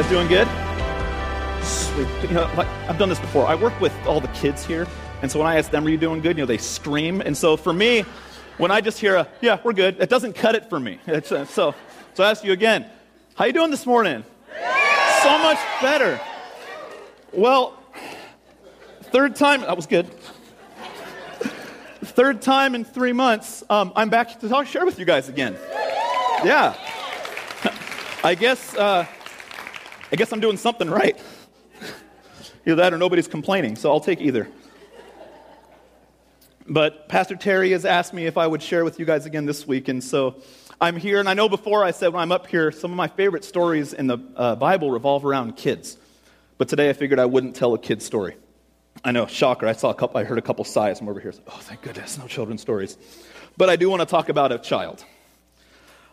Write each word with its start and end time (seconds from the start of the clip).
guys 0.00 0.10
doing 0.10 0.28
good? 0.28 0.48
Sweet. 1.62 2.08
You 2.22 2.34
know, 2.34 2.50
like, 2.56 2.68
I've 2.88 2.96
done 2.96 3.10
this 3.10 3.18
before. 3.18 3.46
I 3.46 3.54
work 3.54 3.78
with 3.82 3.92
all 4.06 4.18
the 4.18 4.28
kids 4.28 4.64
here, 4.64 4.86
and 5.20 5.30
so 5.30 5.38
when 5.38 5.46
I 5.46 5.58
ask 5.58 5.70
them, 5.70 5.86
"Are 5.86 5.90
you 5.90 5.98
doing 5.98 6.22
good?" 6.22 6.38
You 6.38 6.44
know, 6.44 6.46
they 6.46 6.56
scream. 6.56 7.20
And 7.20 7.36
so 7.36 7.54
for 7.54 7.72
me, 7.74 8.06
when 8.56 8.70
I 8.70 8.80
just 8.80 8.98
hear 8.98 9.16
a 9.16 9.28
"Yeah, 9.42 9.58
we're 9.62 9.74
good," 9.74 10.00
it 10.00 10.08
doesn't 10.08 10.34
cut 10.36 10.54
it 10.54 10.70
for 10.70 10.80
me. 10.80 11.00
Uh, 11.06 11.20
so, 11.20 11.44
so 11.44 11.74
I 12.18 12.30
ask 12.30 12.42
you 12.42 12.52
again, 12.52 12.86
"How 13.34 13.44
you 13.44 13.52
doing 13.52 13.70
this 13.70 13.84
morning?" 13.84 14.24
So 15.22 15.38
much 15.38 15.58
better. 15.82 16.18
Well, 17.32 17.78
third 19.12 19.36
time. 19.36 19.60
That 19.60 19.76
was 19.76 19.86
good. 19.86 20.06
Third 22.02 22.40
time 22.40 22.74
in 22.74 22.84
three 22.84 23.12
months, 23.12 23.62
um, 23.68 23.92
I'm 23.94 24.08
back 24.08 24.40
to 24.40 24.48
talk, 24.48 24.66
share 24.66 24.86
with 24.86 24.98
you 24.98 25.04
guys 25.04 25.28
again. 25.28 25.56
Yeah. 26.42 26.74
I 28.24 28.34
guess. 28.34 28.74
Uh, 28.74 29.04
I 30.12 30.16
guess 30.16 30.32
I'm 30.32 30.40
doing 30.40 30.56
something 30.56 30.90
right. 30.90 31.18
Either 32.66 32.76
that 32.76 32.92
or 32.92 32.98
nobody's 32.98 33.28
complaining, 33.28 33.76
so 33.76 33.90
I'll 33.90 34.00
take 34.00 34.20
either. 34.20 34.48
But 36.68 37.08
Pastor 37.08 37.36
Terry 37.36 37.70
has 37.72 37.84
asked 37.84 38.12
me 38.12 38.26
if 38.26 38.36
I 38.36 38.46
would 38.46 38.62
share 38.62 38.84
with 38.84 38.98
you 38.98 39.04
guys 39.04 39.26
again 39.26 39.46
this 39.46 39.66
week, 39.66 39.88
and 39.88 40.02
so 40.02 40.36
I'm 40.80 40.96
here. 40.96 41.20
And 41.20 41.28
I 41.28 41.34
know 41.34 41.48
before 41.48 41.84
I 41.84 41.90
said 41.90 42.12
when 42.12 42.22
I'm 42.22 42.32
up 42.32 42.46
here, 42.46 42.70
some 42.70 42.90
of 42.90 42.96
my 42.96 43.08
favorite 43.08 43.44
stories 43.44 43.92
in 43.92 44.06
the 44.06 44.18
uh, 44.36 44.56
Bible 44.56 44.90
revolve 44.90 45.24
around 45.24 45.56
kids. 45.56 45.96
But 46.58 46.68
today 46.68 46.90
I 46.90 46.92
figured 46.92 47.18
I 47.18 47.26
wouldn't 47.26 47.56
tell 47.56 47.74
a 47.74 47.78
kid 47.78 48.02
story. 48.02 48.36
I 49.04 49.12
know, 49.12 49.26
shocker. 49.26 49.66
I 49.66 49.72
saw 49.72 49.90
a 49.90 49.94
couple. 49.94 50.18
I 50.18 50.24
heard 50.24 50.38
a 50.38 50.42
couple 50.42 50.64
sighs 50.64 50.98
from 50.98 51.08
over 51.08 51.20
here. 51.20 51.32
oh, 51.48 51.58
thank 51.60 51.82
goodness, 51.82 52.18
no 52.18 52.26
children's 52.26 52.60
stories. 52.60 52.98
But 53.56 53.70
I 53.70 53.76
do 53.76 53.88
want 53.88 54.00
to 54.00 54.06
talk 54.06 54.28
about 54.28 54.52
a 54.52 54.58
child. 54.58 55.04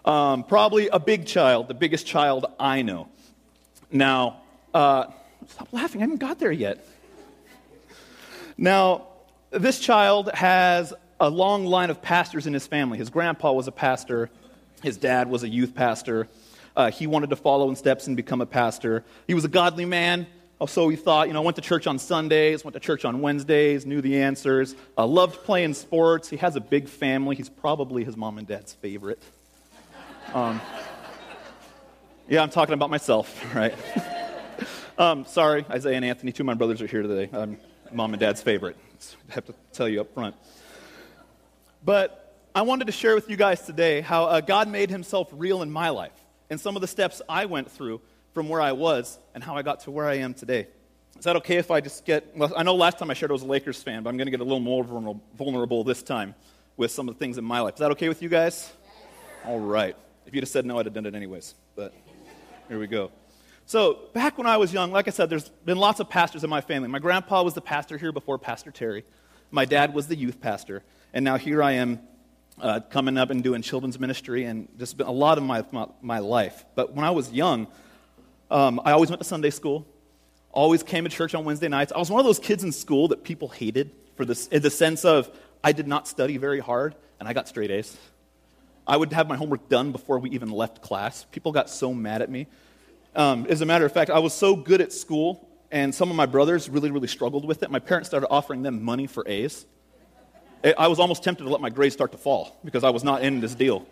Um, 0.06 0.44
probably 0.44 0.88
a 0.88 1.00
big 1.00 1.26
child, 1.26 1.68
the 1.68 1.74
biggest 1.74 2.08
child 2.08 2.46
I 2.60 2.82
know. 2.82 3.10
Now, 3.92 4.42
uh, 4.74 5.08
stop 5.48 5.72
laughing, 5.72 6.02
I 6.02 6.04
haven't 6.04 6.20
got 6.20 6.40
there 6.40 6.52
yet. 6.52 6.86
Now, 8.58 9.08
this 9.52 9.80
child 9.80 10.30
has 10.34 10.94
a 11.20 11.30
long 11.30 11.66
line 11.66 11.90
of 11.90 12.02
pastors 12.02 12.48
in 12.48 12.54
his 12.54 12.68
family. 12.68 12.98
His 12.98 13.10
grandpa 13.10 13.54
was 13.54 13.68
a 13.68 13.72
pastor, 13.72 14.30
his 14.84 14.98
dad 14.98 15.30
was 15.30 15.44
a 15.44 15.50
youth 15.50 15.74
pastor. 15.74 16.28
Uh, 16.76 16.92
he 16.92 17.08
wanted 17.08 17.32
to 17.32 17.36
follow 17.36 17.70
in 17.70 17.76
steps 17.76 18.06
and 18.08 18.16
become 18.16 18.40
a 18.40 18.46
pastor. 18.46 19.04
He 19.26 19.34
was 19.34 19.44
a 19.46 19.48
godly 19.48 19.86
man, 19.86 20.28
so 20.68 20.90
he 20.90 20.96
thought, 20.96 21.28
you 21.28 21.34
know, 21.34 21.42
went 21.42 21.56
to 21.56 21.62
church 21.62 21.88
on 21.88 21.98
Sundays, 21.98 22.64
went 22.64 22.74
to 22.74 22.80
church 22.80 23.06
on 23.06 23.22
Wednesdays, 23.22 23.86
knew 23.86 24.02
the 24.02 24.22
answers, 24.22 24.76
uh, 24.98 25.06
loved 25.06 25.44
playing 25.44 25.74
sports. 25.74 26.30
He 26.30 26.38
has 26.38 26.56
a 26.56 26.62
big 26.62 26.88
family. 26.88 27.36
He's 27.36 27.50
probably 27.50 28.04
his 28.04 28.16
mom 28.18 28.38
and 28.38 28.48
dad's 28.48 28.74
favorite. 28.74 29.22
Um, 30.34 30.62
yeah, 32.30 32.42
I'm 32.42 32.50
talking 32.50 32.74
about 32.74 32.90
myself, 32.90 33.44
right? 33.56 33.74
um, 34.98 35.26
sorry, 35.26 35.66
Isaiah 35.70 35.96
and 35.96 36.06
Anthony, 36.06 36.32
two 36.32 36.44
of 36.44 36.48
my 36.48 36.54
brothers 36.54 36.82
are 36.82 36.88
here 36.88 37.02
today. 37.02 37.30
I'm 37.32 37.58
mom 37.92 38.14
and 38.14 38.20
dad's 38.20 38.42
favorite. 38.42 38.76
I 39.30 39.34
have 39.36 39.46
to 39.46 39.56
tell 39.72 39.88
you 39.88 40.02
up 40.02 40.14
front. 40.14 40.36
But 41.86 42.36
I 42.54 42.64
wanted 42.64 42.88
to 42.88 42.92
share 42.92 43.16
with 43.16 43.30
you 43.30 43.38
guys 43.38 43.62
today 43.62 44.02
how 44.02 44.26
uh, 44.26 44.42
God 44.42 44.68
made 44.68 44.90
himself 44.90 45.30
real 45.32 45.62
in 45.62 45.72
my 45.72 45.90
life 45.90 46.12
and 46.50 46.60
some 46.60 46.76
of 46.76 46.82
the 46.82 46.88
steps 46.88 47.22
I 47.30 47.46
went 47.46 47.72
through 47.72 48.02
from 48.34 48.50
where 48.50 48.62
I 48.62 48.74
was 48.74 49.18
and 49.34 49.44
how 49.44 49.56
I 49.56 49.62
got 49.62 49.82
to 49.82 49.92
where 49.92 50.08
I 50.08 50.16
am 50.16 50.34
today. 50.34 50.68
Is 51.18 51.24
that 51.24 51.38
okay 51.38 51.58
if 51.58 51.72
I 51.72 51.82
just 51.82 52.06
get, 52.06 52.36
well, 52.36 52.52
I 52.56 52.64
know 52.64 52.76
last 52.76 53.00
time 53.00 53.10
I 53.10 53.14
shared 53.14 53.32
I 53.32 53.34
was 53.34 53.42
a 53.42 53.48
Lakers 53.48 53.82
fan, 53.82 54.04
but 54.04 54.10
I'm 54.10 54.18
going 54.18 54.28
to 54.28 54.32
get 54.32 54.42
a 54.42 54.44
little 54.44 54.60
more 54.60 54.84
vulnerable 55.36 55.84
this 55.84 56.04
time 56.04 56.36
with 56.76 56.92
some 56.92 57.08
of 57.08 57.16
the 57.16 57.20
things 57.20 57.38
in 57.38 57.44
my 57.46 57.62
life. 57.62 57.76
Is 57.76 57.80
that 57.80 57.92
okay 57.92 58.10
with 58.10 58.22
you 58.22 58.30
guys? 58.30 58.72
All 59.46 59.60
right. 59.60 59.96
If 60.26 60.36
you'd 60.36 60.44
have 60.44 60.50
said 60.50 60.66
no, 60.66 60.78
I'd 60.78 60.86
have 60.86 60.94
done 60.94 61.06
it 61.06 61.16
anyways. 61.16 61.56
But 61.76 61.94
here 62.68 62.80
we 62.80 62.88
go. 62.88 63.12
So, 63.66 64.00
back 64.14 64.38
when 64.38 64.48
I 64.48 64.58
was 64.58 64.72
young, 64.74 64.92
like 64.92 65.08
I 65.08 65.12
said, 65.12 65.30
there's 65.30 65.50
been 65.50 65.78
lots 65.78 66.00
of 66.00 66.10
pastors 66.10 66.44
in 66.44 66.50
my 66.50 66.62
family. 66.62 66.88
My 66.88 67.00
grandpa 67.00 67.44
was 67.44 67.54
the 67.54 67.62
pastor 67.62 67.98
here 67.98 68.12
before 68.12 68.38
Pastor 68.38 68.72
Terry. 68.72 69.04
My 69.52 69.66
dad 69.66 69.94
was 69.94 70.08
the 70.08 70.16
youth 70.16 70.40
pastor. 70.40 70.84
And 71.14 71.24
now 71.24 71.38
here 71.38 71.62
I 71.64 71.74
am 71.74 72.00
uh, 72.62 72.80
coming 72.90 73.18
up 73.18 73.30
and 73.30 73.44
doing 73.44 73.62
children's 73.62 74.00
ministry 74.00 74.46
and 74.46 74.68
just 74.78 75.00
a 75.00 75.12
lot 75.12 75.38
of 75.38 75.44
my, 75.44 75.64
my, 75.72 75.88
my 76.02 76.20
life. 76.20 76.66
But 76.76 76.94
when 76.94 77.06
I 77.06 77.12
was 77.12 77.32
young, 77.32 77.68
um, 78.50 78.82
I 78.84 78.92
always 78.92 79.10
went 79.10 79.22
to 79.22 79.28
Sunday 79.28 79.50
school, 79.50 79.86
always 80.52 80.84
came 80.84 81.04
to 81.04 81.10
church 81.10 81.36
on 81.36 81.46
Wednesday 81.46 81.68
nights. 81.68 81.92
I 81.94 82.00
was 82.00 82.10
one 82.10 82.20
of 82.20 82.26
those 82.26 82.40
kids 82.40 82.64
in 82.64 82.72
school 82.72 83.10
that 83.10 83.24
people 83.24 83.50
hated 83.50 83.92
for 84.16 84.26
this, 84.26 84.48
in 84.48 84.62
the 84.62 84.72
sense 84.72 85.06
of 85.06 85.30
I 85.64 85.72
did 85.72 85.88
not 85.88 86.08
study 86.08 86.38
very 86.38 86.60
hard 86.60 86.96
and 87.20 87.28
I 87.28 87.34
got 87.34 87.48
straight 87.48 87.72
A's. 87.72 87.96
I 88.88 88.96
would 88.96 89.12
have 89.12 89.28
my 89.28 89.36
homework 89.36 89.68
done 89.68 89.92
before 89.92 90.18
we 90.18 90.30
even 90.30 90.50
left 90.50 90.82
class. 90.82 91.26
People 91.32 91.52
got 91.52 91.70
so 91.70 91.94
mad 91.94 92.22
at 92.22 92.30
me. 92.30 92.48
Um, 93.16 93.46
as 93.50 93.62
a 93.62 93.66
matter 93.66 93.86
of 93.86 93.92
fact, 93.92 94.10
I 94.10 94.20
was 94.20 94.34
so 94.34 94.56
good 94.56 94.80
at 94.80 94.94
school, 94.94 95.50
and 95.72 95.94
some 95.94 96.10
of 96.10 96.16
my 96.16 96.26
brothers 96.26 96.70
really, 96.70 96.90
really 96.90 97.08
struggled 97.08 97.46
with 97.46 97.64
it. 97.64 97.70
My 97.70 97.80
parents 97.80 98.08
started 98.08 98.28
offering 98.30 98.62
them 98.62 98.82
money 98.82 99.06
for 99.06 99.28
A's. 99.28 99.66
I 100.78 100.88
was 100.88 101.00
almost 101.00 101.24
tempted 101.24 101.44
to 101.44 101.50
let 101.50 101.62
my 101.62 101.70
grades 101.70 101.94
start 101.94 102.12
to 102.14 102.18
fall 102.18 102.58
because 102.64 102.84
I 102.84 102.90
was 102.90 103.04
not 103.04 103.22
in 103.22 103.42
this 103.42 103.54
deal. 103.54 103.86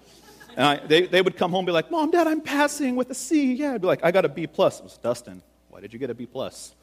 And 0.58 0.66
I, 0.66 0.78
they, 0.78 1.06
they 1.06 1.22
would 1.22 1.38
come 1.38 1.52
home 1.52 1.60
and 1.60 1.66
be 1.68 1.72
like, 1.74 1.92
Mom, 1.92 2.12
Dad, 2.12 2.28
I'm 2.28 2.42
passing 2.42 2.96
with 2.96 3.10
a 3.10 3.14
C. 3.14 3.54
Yeah, 3.54 3.74
I'd 3.74 3.82
be 3.82 3.88
like, 3.88 4.04
I 4.04 4.12
got 4.12 4.26
a 4.26 4.30
B 4.30 4.48
plus. 4.48 4.80
It 4.80 4.84
was 4.84 4.98
Dustin. 4.98 5.44
Why 5.70 5.82
did 5.82 5.92
you 5.92 6.00
get 6.00 6.10
a 6.10 6.14
B 6.14 6.26
plus? 6.26 6.74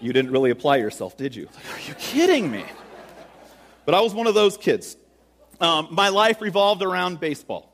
You 0.00 0.12
didn't 0.12 0.30
really 0.30 0.50
apply 0.50 0.76
yourself, 0.76 1.16
did 1.16 1.34
you? 1.34 1.46
Like, 1.46 1.76
Are 1.76 1.88
you 1.88 1.94
kidding 1.94 2.50
me? 2.50 2.64
But 3.84 3.94
I 3.94 4.00
was 4.00 4.14
one 4.14 4.28
of 4.28 4.34
those 4.34 4.56
kids. 4.56 4.96
Um, 5.60 5.88
my 5.90 6.08
life 6.08 6.40
revolved 6.40 6.82
around 6.82 7.20
baseball. 7.20 7.72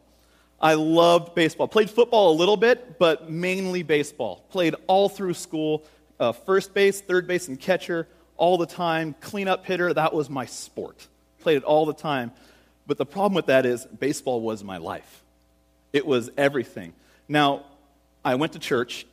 I 0.60 0.74
loved 0.74 1.34
baseball. 1.34 1.68
Played 1.68 1.90
football 1.90 2.32
a 2.32 2.36
little 2.36 2.56
bit, 2.56 2.98
but 2.98 3.30
mainly 3.30 3.82
baseball. 3.82 4.44
Played 4.50 4.74
all 4.86 5.08
through 5.08 5.34
school 5.34 5.84
uh, 6.18 6.32
first 6.32 6.74
base, 6.74 7.00
third 7.00 7.26
base, 7.26 7.48
and 7.48 7.58
catcher 7.58 8.08
all 8.36 8.56
the 8.58 8.66
time. 8.66 9.14
Cleanup 9.20 9.64
hitter, 9.66 9.92
that 9.92 10.12
was 10.14 10.30
my 10.30 10.46
sport. 10.46 11.06
Played 11.40 11.58
it 11.58 11.64
all 11.64 11.86
the 11.86 11.94
time. 11.94 12.32
But 12.86 12.98
the 12.98 13.06
problem 13.06 13.34
with 13.34 13.46
that 13.46 13.66
is 13.66 13.84
baseball 13.86 14.40
was 14.40 14.62
my 14.62 14.78
life, 14.78 15.22
it 15.92 16.06
was 16.06 16.30
everything. 16.36 16.92
Now, 17.28 17.64
I 18.24 18.34
went 18.36 18.52
to 18.52 18.58
church, 18.58 19.06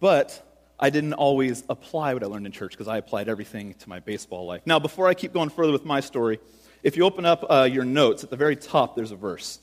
but 0.00 0.42
I 0.78 0.90
didn't 0.90 1.14
always 1.14 1.64
apply 1.68 2.14
what 2.14 2.22
I 2.22 2.26
learned 2.26 2.46
in 2.46 2.52
church 2.52 2.72
because 2.72 2.88
I 2.88 2.98
applied 2.98 3.28
everything 3.28 3.74
to 3.74 3.88
my 3.88 4.00
baseball 4.00 4.46
life. 4.46 4.62
Now, 4.66 4.78
before 4.78 5.08
I 5.08 5.14
keep 5.14 5.32
going 5.32 5.48
further 5.48 5.72
with 5.72 5.84
my 5.84 6.00
story, 6.00 6.38
if 6.86 6.96
you 6.96 7.02
open 7.02 7.24
up 7.24 7.44
uh, 7.50 7.64
your 7.64 7.84
notes, 7.84 8.22
at 8.22 8.30
the 8.30 8.36
very 8.36 8.54
top, 8.54 8.94
there's 8.94 9.10
a 9.10 9.16
verse. 9.16 9.58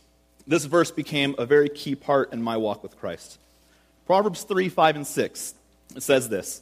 This 0.45 0.66
verse 0.66 0.91
became 0.91 1.35
a 1.38 1.45
very 1.45 1.69
key 1.69 1.95
part 1.95 2.34
in 2.34 2.44
my 2.44 2.57
walk 2.57 2.84
with 2.84 3.00
Christ. 3.00 3.39
Proverbs 4.06 4.44
3 4.44 4.67
5 4.67 4.97
and 4.97 5.07
6. 5.07 5.53
It 5.95 6.03
says 6.03 6.28
this 6.28 6.62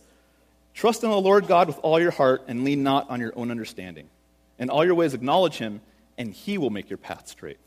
Trust 0.75 1.03
in 1.03 1.09
the 1.09 1.19
Lord 1.19 1.47
God 1.47 1.65
with 1.65 1.79
all 1.81 1.99
your 1.99 2.11
heart 2.11 2.43
and 2.47 2.63
lean 2.63 2.83
not 2.83 3.09
on 3.09 3.19
your 3.19 3.33
own 3.35 3.49
understanding. 3.49 4.07
In 4.59 4.69
all 4.69 4.85
your 4.85 4.93
ways, 4.93 5.15
acknowledge 5.15 5.55
him, 5.55 5.81
and 6.15 6.31
he 6.31 6.59
will 6.59 6.69
make 6.69 6.91
your 6.91 6.97
path 6.97 7.27
straight. 7.27 7.57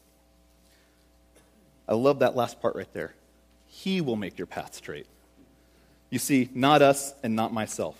I 1.88 1.94
love 1.94 2.20
that 2.20 2.36
last 2.36 2.62
part 2.62 2.76
right 2.76 2.92
there. 2.92 3.12
He 3.66 4.02
will 4.02 4.14
make 4.14 4.38
your 4.38 4.46
path 4.46 4.72
straight. 4.72 5.08
You 6.10 6.20
see, 6.20 6.48
not 6.54 6.80
us 6.80 7.12
and 7.24 7.34
not 7.34 7.52
myself. 7.52 7.96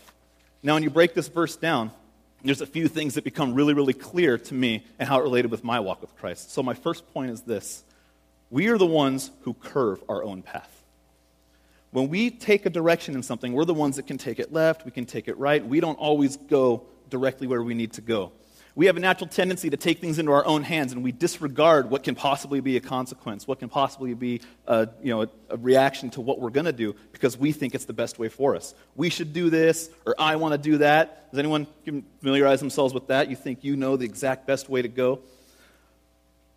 Now, 0.63 0.75
when 0.75 0.85
you 0.85 0.91
break 0.91 1.15
this 1.15 1.27
verse 1.27 1.57
down, 1.57 1.91
there's 2.45 2.61
a 2.61 2.67
few 2.67 2.89
things 2.89 3.15
that 3.15 3.25
become 3.25 3.55
really, 3.55 3.75
really 3.75 3.93
clear 3.93 4.39
to 4.39 4.55
me 4.55 4.85
and 4.99 5.09
how 5.09 5.19
it 5.19 5.23
related 5.23 5.51
with 5.51 5.65
my 5.65 5.81
walk 5.81 6.01
with 6.01 6.15
Christ. 6.17 6.53
So, 6.53 6.63
my 6.63 6.75
first 6.75 7.13
point 7.13 7.31
is 7.31 7.43
this 7.43 7.85
we 8.51 8.69
are 8.69 8.79
the 8.79 8.87
ones 8.87 9.31
who 9.43 9.55
curve 9.55 10.03
our 10.09 10.23
own 10.23 10.43
path. 10.43 10.71
When 11.91 12.09
we 12.09 12.31
take 12.31 12.67
a 12.67 12.71
direction 12.71 13.15
in 13.15 13.23
something, 13.23 13.53
we're 13.53 13.65
the 13.65 13.75
ones 13.75 13.97
that 13.97 14.07
can 14.07 14.19
take 14.19 14.39
it 14.39 14.53
left, 14.53 14.85
we 14.85 14.91
can 14.91 15.07
take 15.07 15.29
it 15.29 15.39
right. 15.39 15.65
We 15.65 15.81
don't 15.81 15.99
always 15.99 16.37
go 16.37 16.83
directly 17.09 17.47
where 17.47 17.63
we 17.63 17.75
need 17.75 17.93
to 17.95 18.01
go 18.01 18.33
we 18.77 18.87
have 18.87 18.97
a 18.97 19.01
natural 19.01 19.29
tendency 19.29 19.71
to 19.71 19.77
take 19.77 20.01
things 20.01 20.19
into 20.19 20.33
our 20.33 20.45
own 20.45 20.65
hands 20.65 20.93
and 20.93 21.05
we 21.05 21.13
disregard 21.13 21.91
what 21.91 22.03
can 22.03 22.17
possibly 22.17 22.61
be 22.61 22.77
a 22.77 22.81
consequence, 22.81 23.47
what 23.47 23.61
can 23.61 23.69
possibly 23.69 24.15
be 24.15 24.41
a, 24.67 24.89
you 25.01 25.11
know, 25.11 25.23
a, 25.23 25.29
a 25.51 25.57
reaction 25.57 26.11
to 26.11 26.21
what 26.21 26.41
we're 26.41 26.51
going 26.51 26.67
to 26.67 26.73
do 26.73 26.97
because 27.13 27.39
we 27.39 27.53
think 27.53 27.75
it's 27.75 27.85
the 27.85 27.93
best 27.93 28.19
way 28.19 28.29
for 28.29 28.57
us. 28.57 28.75
We 28.97 29.11
should 29.11 29.33
do 29.33 29.49
this, 29.49 29.91
or 30.05 30.17
I 30.19 30.37
want 30.37 30.53
to 30.53 30.59
do 30.59 30.79
that. 30.79 31.31
Does 31.31 31.39
anyone 31.39 31.69
familiarize 32.21 32.59
themselves 32.59 32.93
with 32.93 33.09
that? 33.09 33.31
You 33.31 33.37
think 33.37 33.63
you 33.63 33.77
know 33.77 33.97
the 33.97 34.07
exact 34.07 34.47
best 34.47 34.69
way 34.69 34.83
to 34.83 34.89
go? 34.89 35.21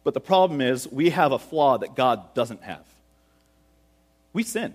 But 0.04 0.14
the 0.14 0.22
problem 0.22 0.62
is, 0.62 0.88
we 0.88 1.10
have 1.10 1.34
a 1.34 1.40
flaw 1.40 1.78
that 1.80 1.96
God 1.96 2.34
doesn't 2.34 2.64
have. 2.64 2.86
We 4.34 4.44
sin, 4.44 4.74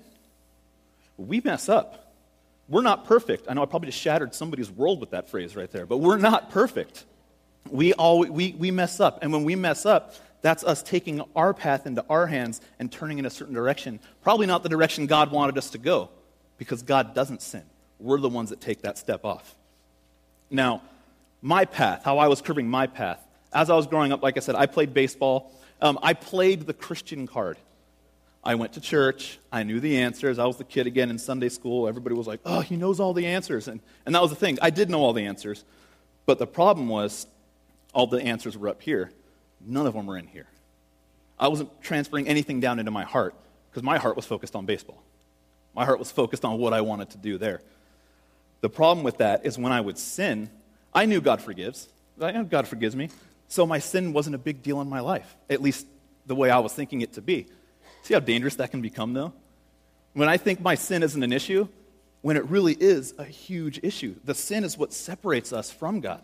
we 1.16 1.40
mess 1.40 1.68
up. 1.68 1.98
We're 2.68 2.82
not 2.82 3.06
perfect. 3.06 3.46
I 3.48 3.54
know 3.54 3.62
I 3.62 3.66
probably 3.66 3.86
just 3.86 3.98
shattered 3.98 4.34
somebody's 4.34 4.70
world 4.70 5.00
with 5.00 5.10
that 5.10 5.28
phrase 5.28 5.56
right 5.56 5.70
there, 5.70 5.84
but 5.84 5.98
we're 5.98 6.18
not 6.18 6.50
perfect 6.50 7.04
we, 7.70 7.92
all, 7.94 8.20
we, 8.20 8.54
we 8.58 8.70
mess 8.70 9.00
up. 9.00 9.20
And 9.22 9.32
when 9.32 9.44
we 9.44 9.54
mess 9.54 9.86
up, 9.86 10.14
that's 10.42 10.64
us 10.64 10.82
taking 10.82 11.22
our 11.36 11.54
path 11.54 11.86
into 11.86 12.04
our 12.10 12.26
hands 12.26 12.60
and 12.78 12.90
turning 12.90 13.18
in 13.18 13.26
a 13.26 13.30
certain 13.30 13.54
direction. 13.54 14.00
Probably 14.22 14.46
not 14.46 14.62
the 14.62 14.68
direction 14.68 15.06
God 15.06 15.30
wanted 15.30 15.56
us 15.56 15.70
to 15.70 15.78
go, 15.78 16.10
because 16.58 16.82
God 16.82 17.14
doesn't 17.14 17.42
sin. 17.42 17.62
We're 18.00 18.18
the 18.18 18.28
ones 18.28 18.50
that 18.50 18.60
take 18.60 18.82
that 18.82 18.98
step 18.98 19.24
off. 19.24 19.54
Now, 20.50 20.82
my 21.40 21.64
path, 21.64 22.02
how 22.04 22.18
I 22.18 22.28
was 22.28 22.42
curving 22.42 22.68
my 22.68 22.86
path, 22.88 23.24
as 23.52 23.70
I 23.70 23.76
was 23.76 23.86
growing 23.86 24.12
up, 24.12 24.22
like 24.22 24.36
I 24.36 24.40
said, 24.40 24.54
I 24.54 24.66
played 24.66 24.92
baseball. 24.92 25.52
Um, 25.80 25.98
I 26.02 26.14
played 26.14 26.66
the 26.66 26.74
Christian 26.74 27.26
card. 27.26 27.58
I 28.44 28.56
went 28.56 28.72
to 28.72 28.80
church. 28.80 29.38
I 29.52 29.62
knew 29.62 29.78
the 29.78 29.98
answers. 29.98 30.38
I 30.40 30.46
was 30.46 30.56
the 30.56 30.64
kid 30.64 30.88
again 30.88 31.10
in 31.10 31.18
Sunday 31.18 31.48
school. 31.48 31.86
Everybody 31.86 32.16
was 32.16 32.26
like, 32.26 32.40
oh, 32.44 32.60
he 32.60 32.76
knows 32.76 32.98
all 32.98 33.12
the 33.12 33.26
answers. 33.26 33.68
And, 33.68 33.80
and 34.04 34.14
that 34.14 34.22
was 34.22 34.30
the 34.30 34.36
thing. 34.36 34.58
I 34.60 34.70
did 34.70 34.90
know 34.90 35.00
all 35.00 35.12
the 35.12 35.26
answers. 35.26 35.64
But 36.26 36.38
the 36.40 36.46
problem 36.46 36.88
was, 36.88 37.26
all 37.92 38.06
the 38.06 38.22
answers 38.22 38.56
were 38.56 38.68
up 38.68 38.82
here. 38.82 39.10
None 39.64 39.86
of 39.86 39.94
them 39.94 40.06
were 40.06 40.18
in 40.18 40.26
here. 40.26 40.46
I 41.38 41.48
wasn't 41.48 41.82
transferring 41.82 42.28
anything 42.28 42.60
down 42.60 42.78
into 42.78 42.90
my 42.90 43.04
heart 43.04 43.34
because 43.70 43.82
my 43.82 43.98
heart 43.98 44.16
was 44.16 44.26
focused 44.26 44.54
on 44.54 44.66
baseball. 44.66 45.02
My 45.74 45.84
heart 45.84 45.98
was 45.98 46.10
focused 46.10 46.44
on 46.44 46.58
what 46.58 46.72
I 46.72 46.82
wanted 46.82 47.10
to 47.10 47.18
do 47.18 47.38
there. 47.38 47.60
The 48.60 48.68
problem 48.68 49.04
with 49.04 49.18
that 49.18 49.44
is 49.44 49.58
when 49.58 49.72
I 49.72 49.80
would 49.80 49.98
sin, 49.98 50.50
I 50.94 51.06
knew 51.06 51.20
God 51.20 51.40
forgives. 51.40 51.88
I 52.20 52.30
know 52.32 52.44
God 52.44 52.68
forgives 52.68 52.94
me. 52.94 53.08
So 53.48 53.66
my 53.66 53.78
sin 53.78 54.12
wasn't 54.12 54.34
a 54.34 54.38
big 54.38 54.62
deal 54.62 54.80
in 54.80 54.88
my 54.88 55.00
life, 55.00 55.36
at 55.50 55.60
least 55.60 55.86
the 56.26 56.34
way 56.34 56.50
I 56.50 56.58
was 56.58 56.72
thinking 56.72 57.00
it 57.00 57.14
to 57.14 57.22
be. 57.22 57.46
See 58.02 58.14
how 58.14 58.20
dangerous 58.20 58.56
that 58.56 58.70
can 58.70 58.80
become, 58.80 59.12
though? 59.12 59.32
When 60.14 60.28
I 60.28 60.36
think 60.36 60.60
my 60.60 60.74
sin 60.74 61.02
isn't 61.02 61.22
an 61.22 61.32
issue, 61.32 61.68
when 62.22 62.36
it 62.36 62.44
really 62.46 62.74
is 62.74 63.14
a 63.18 63.24
huge 63.24 63.80
issue. 63.82 64.14
The 64.24 64.34
sin 64.34 64.64
is 64.64 64.78
what 64.78 64.92
separates 64.92 65.52
us 65.52 65.70
from 65.70 66.00
God. 66.00 66.22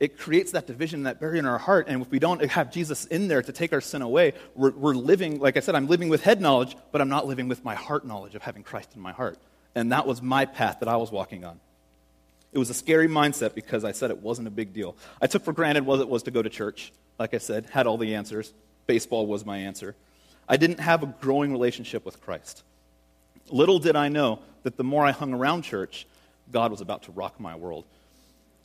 It 0.00 0.18
creates 0.18 0.52
that 0.52 0.66
division, 0.66 1.02
that 1.02 1.20
barrier 1.20 1.38
in 1.38 1.46
our 1.46 1.58
heart. 1.58 1.86
And 1.86 2.00
if 2.00 2.10
we 2.10 2.18
don't 2.18 2.42
have 2.46 2.72
Jesus 2.72 3.04
in 3.04 3.28
there 3.28 3.42
to 3.42 3.52
take 3.52 3.74
our 3.74 3.82
sin 3.82 4.00
away, 4.00 4.32
we're, 4.54 4.70
we're 4.70 4.94
living, 4.94 5.38
like 5.38 5.58
I 5.58 5.60
said, 5.60 5.74
I'm 5.74 5.88
living 5.88 6.08
with 6.08 6.22
head 6.22 6.40
knowledge, 6.40 6.74
but 6.90 7.02
I'm 7.02 7.10
not 7.10 7.26
living 7.26 7.48
with 7.48 7.62
my 7.64 7.74
heart 7.74 8.06
knowledge 8.06 8.34
of 8.34 8.42
having 8.42 8.62
Christ 8.62 8.92
in 8.96 9.02
my 9.02 9.12
heart. 9.12 9.38
And 9.74 9.92
that 9.92 10.06
was 10.06 10.22
my 10.22 10.46
path 10.46 10.80
that 10.80 10.88
I 10.88 10.96
was 10.96 11.12
walking 11.12 11.44
on. 11.44 11.60
It 12.52 12.58
was 12.58 12.70
a 12.70 12.74
scary 12.74 13.08
mindset 13.08 13.54
because 13.54 13.84
I 13.84 13.92
said 13.92 14.10
it 14.10 14.22
wasn't 14.22 14.48
a 14.48 14.50
big 14.50 14.72
deal. 14.72 14.96
I 15.20 15.26
took 15.26 15.44
for 15.44 15.52
granted 15.52 15.84
what 15.84 16.00
it 16.00 16.08
was 16.08 16.22
to 16.24 16.30
go 16.30 16.42
to 16.42 16.48
church. 16.48 16.92
Like 17.18 17.34
I 17.34 17.38
said, 17.38 17.66
had 17.70 17.86
all 17.86 17.98
the 17.98 18.14
answers. 18.14 18.54
Baseball 18.86 19.26
was 19.26 19.44
my 19.44 19.58
answer. 19.58 19.94
I 20.48 20.56
didn't 20.56 20.80
have 20.80 21.02
a 21.02 21.06
growing 21.06 21.52
relationship 21.52 22.06
with 22.06 22.20
Christ. 22.22 22.64
Little 23.50 23.78
did 23.78 23.96
I 23.96 24.08
know 24.08 24.40
that 24.62 24.76
the 24.78 24.84
more 24.84 25.04
I 25.04 25.12
hung 25.12 25.34
around 25.34 25.62
church, 25.62 26.06
God 26.50 26.70
was 26.70 26.80
about 26.80 27.04
to 27.04 27.12
rock 27.12 27.38
my 27.38 27.54
world. 27.54 27.84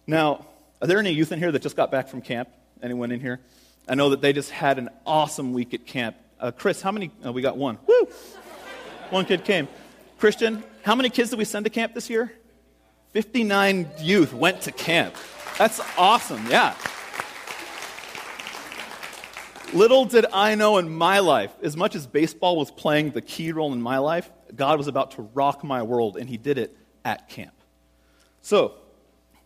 Now, 0.07 0.45
are 0.81 0.87
there 0.87 0.99
any 0.99 1.11
youth 1.11 1.31
in 1.31 1.39
here 1.39 1.51
that 1.51 1.61
just 1.61 1.75
got 1.75 1.91
back 1.91 2.07
from 2.07 2.21
camp? 2.21 2.49
Anyone 2.81 3.11
in 3.11 3.19
here? 3.19 3.39
I 3.87 3.95
know 3.95 4.09
that 4.09 4.21
they 4.21 4.33
just 4.33 4.51
had 4.51 4.77
an 4.77 4.89
awesome 5.05 5.53
week 5.53 5.73
at 5.73 5.85
camp. 5.85 6.15
Uh, 6.39 6.51
Chris, 6.51 6.81
how 6.81 6.91
many? 6.91 7.11
Oh, 7.23 7.31
we 7.31 7.41
got 7.41 7.57
one. 7.57 7.77
Woo! 7.87 8.07
one 9.09 9.25
kid 9.25 9.43
came. 9.43 9.67
Christian, 10.17 10.63
how 10.83 10.95
many 10.95 11.09
kids 11.09 11.29
did 11.29 11.39
we 11.39 11.45
send 11.45 11.65
to 11.65 11.69
camp 11.69 11.93
this 11.93 12.09
year? 12.09 12.31
59 13.11 13.87
youth 13.99 14.33
went 14.33 14.61
to 14.61 14.71
camp. 14.71 15.15
That's 15.57 15.79
awesome, 15.97 16.45
yeah. 16.49 16.75
Little 19.73 20.05
did 20.05 20.25
I 20.33 20.55
know 20.55 20.77
in 20.77 20.93
my 20.93 21.19
life, 21.19 21.51
as 21.61 21.75
much 21.75 21.95
as 21.95 22.07
baseball 22.07 22.57
was 22.57 22.71
playing 22.71 23.11
the 23.11 23.21
key 23.21 23.51
role 23.51 23.73
in 23.73 23.81
my 23.81 23.97
life, 23.97 24.29
God 24.55 24.77
was 24.77 24.87
about 24.87 25.11
to 25.11 25.21
rock 25.33 25.63
my 25.63 25.83
world, 25.83 26.17
and 26.17 26.29
He 26.29 26.37
did 26.37 26.57
it 26.57 26.77
at 27.03 27.29
camp. 27.29 27.53
So, 28.41 28.73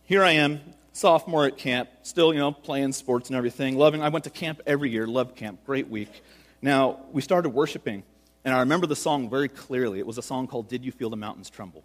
here 0.04 0.22
I 0.22 0.32
am, 0.32 0.60
sophomore 0.92 1.46
at 1.46 1.56
camp, 1.56 1.88
still, 2.02 2.32
you 2.32 2.38
know, 2.38 2.52
playing 2.52 2.92
sports 2.92 3.28
and 3.28 3.36
everything, 3.36 3.76
loving. 3.76 4.02
I 4.02 4.08
went 4.08 4.24
to 4.24 4.30
camp 4.30 4.60
every 4.66 4.90
year, 4.90 5.06
loved 5.06 5.36
camp, 5.36 5.64
great 5.64 5.88
week. 5.88 6.22
Now, 6.62 7.00
we 7.12 7.22
started 7.22 7.50
worshiping, 7.50 8.02
and 8.44 8.54
I 8.54 8.60
remember 8.60 8.86
the 8.86 8.96
song 8.96 9.30
very 9.30 9.48
clearly. 9.48 9.98
It 9.98 10.06
was 10.06 10.18
a 10.18 10.22
song 10.22 10.46
called 10.46 10.68
Did 10.68 10.84
You 10.84 10.92
Feel 10.92 11.10
the 11.10 11.16
Mountains 11.16 11.48
Tremble? 11.50 11.84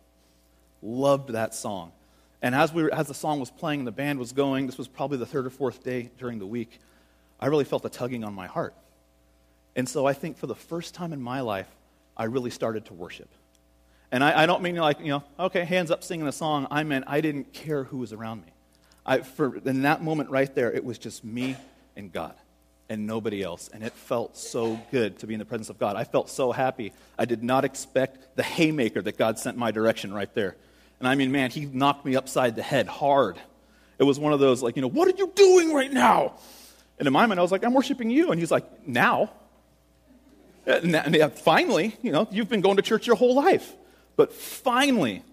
Loved 0.81 1.30
that 1.30 1.54
song. 1.54 1.92
And 2.42 2.54
as, 2.54 2.74
we 2.74 2.84
were, 2.84 2.94
as 2.94 3.07
the 3.07 3.13
song 3.13 3.40
was 3.40 3.50
playing 3.50 3.81
and 3.81 3.88
the 3.88 3.92
band 3.92 4.19
was 4.19 4.31
going, 4.31 4.66
this 4.66 4.78
was 4.78 4.88
probably 4.88 5.18
the 5.18 5.25
third 5.25 5.46
or 5.46 5.50
fourth 5.50 5.84
day 5.84 6.12
during 6.18 6.40
the 6.40 6.46
week, 6.46 6.80
I 7.40 7.48
really 7.48 7.63
felt 7.63 7.86
a 7.86 7.90
tugging 7.90 8.24
on 8.24 8.34
my 8.34 8.48
heart. 8.48 8.74
And 9.75 9.88
so 9.88 10.06
I 10.06 10.13
think 10.13 10.38
for 10.38 10.48
the 10.48 10.56
first 10.56 10.94
time 10.94 11.12
in 11.12 11.22
my 11.22 11.42
life, 11.42 11.68
I 12.16 12.25
really 12.25 12.50
started 12.50 12.86
to 12.86 12.94
worship. 12.94 13.30
And 14.12 14.24
I, 14.24 14.44
I 14.44 14.46
don't 14.46 14.62
mean 14.62 14.75
like, 14.75 15.00
you 15.00 15.08
know, 15.08 15.24
okay, 15.40 15.66
hands 15.66 15.92
up 15.92 16.04
singing 16.04 16.25
the 16.25 16.31
song. 16.31 16.68
I 16.72 16.84
meant 16.84 17.06
I 17.08 17.19
didn't 17.19 17.51
care 17.51 17.84
who 17.84 17.98
was 17.98 18.13
around 18.13 18.46
me. 18.46 18.51
I, 19.06 19.19
for, 19.19 19.57
in 19.57 19.84
that 19.84 20.04
moment 20.04 20.30
right 20.30 20.54
there, 20.54 20.72
it 20.72 20.84
was 20.84 20.98
just 20.98 21.24
me 21.24 21.56
and 21.96 22.12
God 22.12 22.34
and 22.90 23.07
nobody 23.07 23.44
else. 23.44 23.69
And 23.74 23.84
it 23.84 23.94
felt 23.94 24.38
so 24.38 24.80
good 24.92 25.19
to 25.19 25.28
be 25.28 25.34
in 25.34 25.40
the 25.40 25.46
presence 25.46 25.69
of 25.69 25.80
God. 25.80 25.96
I 25.96 26.04
felt 26.04 26.30
so 26.30 26.52
happy. 26.52 26.94
I 27.18 27.25
did 27.25 27.44
not 27.44 27.66
expect 27.66 28.36
the 28.36 28.44
haymaker 28.44 29.02
that 29.02 29.18
God 29.18 29.40
sent 29.40 29.57
my 29.57 29.72
direction 29.72 30.13
right 30.13 30.34
there. 30.34 30.56
And 31.00 31.07
I 31.07 31.16
mean, 31.16 31.31
man, 31.31 31.52
he 31.52 31.66
knocked 31.66 32.06
me 32.06 32.16
upside 32.16 32.56
the 32.56 32.62
head 32.62 32.88
hard. 32.88 33.38
It 33.98 34.04
was 34.04 34.19
one 34.19 34.34
of 34.34 34.40
those, 34.40 34.62
like, 34.62 34.75
you 34.75 34.81
know, 34.81 34.90
what 34.90 35.08
are 35.08 35.18
you 35.18 35.31
doing 35.36 35.74
right 35.74 35.92
now? 35.92 36.34
And 36.98 37.08
in 37.08 37.13
my 37.13 37.25
mind, 37.25 37.40
I 37.40 37.44
was 37.44 37.51
like, 37.51 37.63
I'm 37.63 37.74
worshiping 37.74 38.10
you. 38.10 38.31
And 38.31 38.40
he's 38.40 38.51
like, 38.51 38.88
now? 38.88 39.31
And 40.66 41.31
finally, 41.34 41.96
you 42.01 42.12
know, 42.12 42.28
you've 42.31 42.50
been 42.50 42.62
going 42.62 42.78
to 42.78 42.81
church 42.81 43.08
your 43.08 43.16
whole 43.16 43.36
life. 43.36 43.74
But 44.16 44.34
finally, 44.34 45.24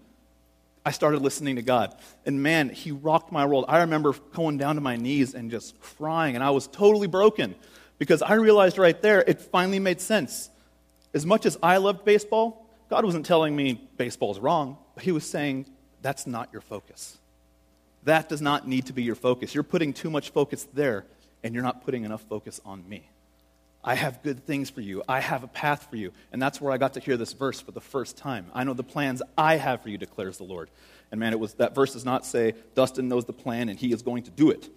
I 0.84 0.90
started 0.90 1.22
listening 1.22 1.56
to 1.56 1.62
God. 1.62 1.94
And 2.26 2.42
man, 2.42 2.68
he 2.68 2.90
rocked 2.90 3.30
my 3.30 3.46
world. 3.46 3.64
I 3.68 3.80
remember 3.80 4.12
going 4.32 4.58
down 4.58 4.74
to 4.74 4.80
my 4.80 4.96
knees 4.96 5.34
and 5.34 5.50
just 5.50 5.80
crying. 5.80 6.34
And 6.34 6.42
I 6.42 6.50
was 6.50 6.66
totally 6.66 7.06
broken 7.06 7.54
because 7.98 8.20
I 8.20 8.34
realized 8.34 8.78
right 8.78 9.00
there, 9.00 9.22
it 9.26 9.40
finally 9.40 9.78
made 9.78 10.00
sense. 10.00 10.50
As 11.14 11.24
much 11.24 11.46
as 11.46 11.56
I 11.62 11.76
loved 11.76 12.04
baseball, 12.04 12.66
God 12.90 13.04
wasn't 13.04 13.26
telling 13.26 13.54
me 13.54 13.88
baseball's 13.96 14.38
wrong. 14.38 14.76
but 14.94 15.04
He 15.04 15.12
was 15.12 15.24
saying, 15.24 15.66
that's 16.02 16.26
not 16.26 16.48
your 16.52 16.62
focus. 16.62 17.16
That 18.04 18.28
does 18.28 18.42
not 18.42 18.66
need 18.66 18.86
to 18.86 18.92
be 18.92 19.04
your 19.04 19.14
focus. 19.14 19.54
You're 19.54 19.62
putting 19.62 19.92
too 19.92 20.10
much 20.10 20.30
focus 20.30 20.66
there, 20.74 21.06
and 21.44 21.54
you're 21.54 21.62
not 21.62 21.84
putting 21.84 22.04
enough 22.04 22.22
focus 22.22 22.60
on 22.64 22.86
me. 22.88 23.08
I 23.84 23.94
have 23.94 24.22
good 24.22 24.46
things 24.46 24.70
for 24.70 24.80
you. 24.80 25.02
I 25.08 25.20
have 25.20 25.42
a 25.42 25.48
path 25.48 25.88
for 25.90 25.96
you. 25.96 26.12
And 26.32 26.40
that's 26.40 26.60
where 26.60 26.72
I 26.72 26.78
got 26.78 26.94
to 26.94 27.00
hear 27.00 27.16
this 27.16 27.32
verse 27.32 27.60
for 27.60 27.72
the 27.72 27.80
first 27.80 28.16
time. 28.16 28.46
I 28.54 28.64
know 28.64 28.74
the 28.74 28.84
plans 28.84 29.22
I 29.36 29.56
have 29.56 29.82
for 29.82 29.88
you, 29.88 29.98
declares 29.98 30.38
the 30.38 30.44
Lord. 30.44 30.70
And 31.10 31.18
man, 31.18 31.32
it 31.32 31.40
was 31.40 31.54
that 31.54 31.74
verse 31.74 31.92
does 31.92 32.04
not 32.04 32.24
say 32.24 32.54
Dustin 32.74 33.08
knows 33.08 33.24
the 33.24 33.32
plan 33.32 33.68
and 33.68 33.78
he 33.78 33.92
is 33.92 34.02
going 34.02 34.22
to 34.24 34.30
do 34.30 34.50
it. 34.50 34.68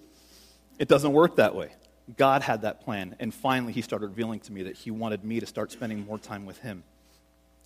It 0.80 0.88
doesn't 0.88 1.14
work 1.14 1.38
that 1.38 1.56
way. 1.56 1.70
God 2.18 2.44
had 2.44 2.62
that 2.62 2.82
plan, 2.82 3.16
and 3.20 3.34
finally 3.34 3.74
he 3.74 3.82
started 3.82 4.08
revealing 4.08 4.40
to 4.42 4.52
me 4.52 4.64
that 4.64 4.76
he 4.76 4.92
wanted 4.92 5.24
me 5.24 5.40
to 5.40 5.46
start 5.48 5.72
spending 5.72 6.06
more 6.06 6.20
time 6.20 6.46
with 6.46 6.60
him. 6.60 6.84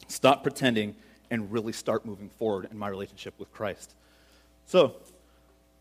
Stop 0.07 0.43
pretending 0.43 0.95
and 1.29 1.51
really 1.51 1.73
start 1.73 2.05
moving 2.05 2.29
forward 2.29 2.67
in 2.71 2.77
my 2.77 2.87
relationship 2.87 3.33
with 3.37 3.51
Christ. 3.51 3.93
So, 4.65 4.95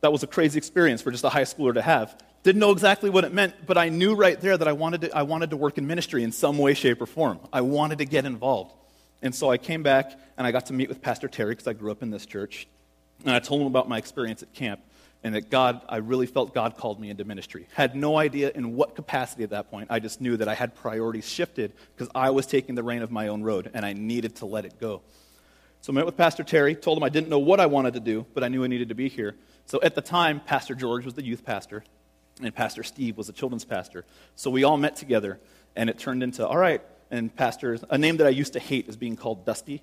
that 0.00 0.12
was 0.12 0.22
a 0.22 0.26
crazy 0.26 0.58
experience 0.58 1.02
for 1.02 1.10
just 1.10 1.24
a 1.24 1.28
high 1.28 1.42
schooler 1.42 1.74
to 1.74 1.82
have. 1.82 2.16
Didn't 2.48 2.60
know 2.60 2.70
exactly 2.70 3.10
what 3.10 3.24
it 3.24 3.34
meant, 3.34 3.66
but 3.66 3.76
I 3.76 3.90
knew 3.90 4.14
right 4.14 4.40
there 4.40 4.56
that 4.56 4.66
I 4.66 4.72
wanted 4.72 5.02
to, 5.02 5.14
I 5.14 5.20
wanted 5.20 5.50
to 5.50 5.58
work 5.58 5.76
in 5.76 5.86
ministry 5.86 6.22
in 6.22 6.32
some 6.32 6.56
way, 6.56 6.72
shape, 6.72 7.02
or 7.02 7.04
form. 7.04 7.40
I 7.52 7.60
wanted 7.60 7.98
to 7.98 8.06
get 8.06 8.24
involved. 8.24 8.72
And 9.20 9.34
so 9.34 9.50
I 9.50 9.58
came 9.58 9.82
back 9.82 10.18
and 10.38 10.46
I 10.46 10.50
got 10.50 10.64
to 10.68 10.72
meet 10.72 10.88
with 10.88 11.02
Pastor 11.02 11.28
Terry 11.28 11.50
because 11.50 11.66
I 11.66 11.74
grew 11.74 11.90
up 11.90 12.02
in 12.02 12.08
this 12.10 12.24
church. 12.24 12.66
And 13.26 13.34
I 13.34 13.38
told 13.38 13.60
him 13.60 13.66
about 13.66 13.86
my 13.86 13.98
experience 13.98 14.42
at 14.42 14.54
camp 14.54 14.80
and 15.22 15.34
that 15.34 15.50
God, 15.50 15.82
I 15.90 15.98
really 15.98 16.24
felt 16.24 16.54
God 16.54 16.78
called 16.78 16.98
me 16.98 17.10
into 17.10 17.22
ministry. 17.26 17.66
Had 17.74 17.94
no 17.94 18.16
idea 18.16 18.50
in 18.54 18.74
what 18.76 18.96
capacity 18.96 19.42
at 19.42 19.50
that 19.50 19.70
point. 19.70 19.88
I 19.90 19.98
just 19.98 20.22
knew 20.22 20.38
that 20.38 20.48
I 20.48 20.54
had 20.54 20.74
priorities 20.74 21.28
shifted 21.28 21.74
because 21.94 22.10
I 22.14 22.30
was 22.30 22.46
taking 22.46 22.76
the 22.76 22.82
rein 22.82 23.02
of 23.02 23.10
my 23.10 23.28
own 23.28 23.42
road 23.42 23.70
and 23.74 23.84
I 23.84 23.92
needed 23.92 24.36
to 24.36 24.46
let 24.46 24.64
it 24.64 24.80
go. 24.80 25.02
So 25.82 25.92
I 25.92 25.96
met 25.96 26.06
with 26.06 26.16
Pastor 26.16 26.44
Terry, 26.44 26.74
told 26.74 26.96
him 26.96 27.04
I 27.04 27.10
didn't 27.10 27.28
know 27.28 27.40
what 27.40 27.60
I 27.60 27.66
wanted 27.66 27.92
to 27.92 28.00
do, 28.00 28.24
but 28.32 28.42
I 28.42 28.48
knew 28.48 28.64
I 28.64 28.68
needed 28.68 28.88
to 28.88 28.94
be 28.94 29.10
here. 29.10 29.36
So 29.66 29.78
at 29.82 29.94
the 29.94 30.00
time, 30.00 30.40
Pastor 30.40 30.74
George 30.74 31.04
was 31.04 31.12
the 31.12 31.22
youth 31.22 31.44
pastor, 31.44 31.84
and 32.40 32.54
Pastor 32.54 32.82
Steve 32.82 33.16
was 33.16 33.28
a 33.28 33.32
children's 33.32 33.64
pastor. 33.64 34.04
So 34.36 34.50
we 34.50 34.64
all 34.64 34.76
met 34.76 34.96
together, 34.96 35.38
and 35.76 35.90
it 35.90 35.98
turned 35.98 36.22
into, 36.22 36.46
all 36.46 36.56
right, 36.56 36.82
and 37.10 37.34
Pastor, 37.34 37.78
a 37.90 37.98
name 37.98 38.18
that 38.18 38.26
I 38.26 38.30
used 38.30 38.52
to 38.52 38.58
hate 38.60 38.88
is 38.88 38.96
being 38.96 39.16
called 39.16 39.46
Dusty. 39.46 39.82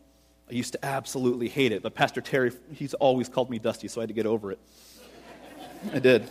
I 0.50 0.54
used 0.54 0.74
to 0.74 0.86
absolutely 0.86 1.50
hate 1.50 1.72
it, 1.72 1.82
but 1.82 1.96
Pastor 1.96 2.22
Terry, 2.22 2.52
he's 2.74 2.94
always 2.94 3.30
called 3.30 3.50
me 3.50 3.58
Dusty, 3.58 3.88
so 3.88 4.00
I 4.00 4.04
had 4.04 4.10
to 4.10 4.14
get 4.14 4.28
over 4.28 4.52
it. 4.52 4.60
I 5.92 6.00
did. 6.00 6.30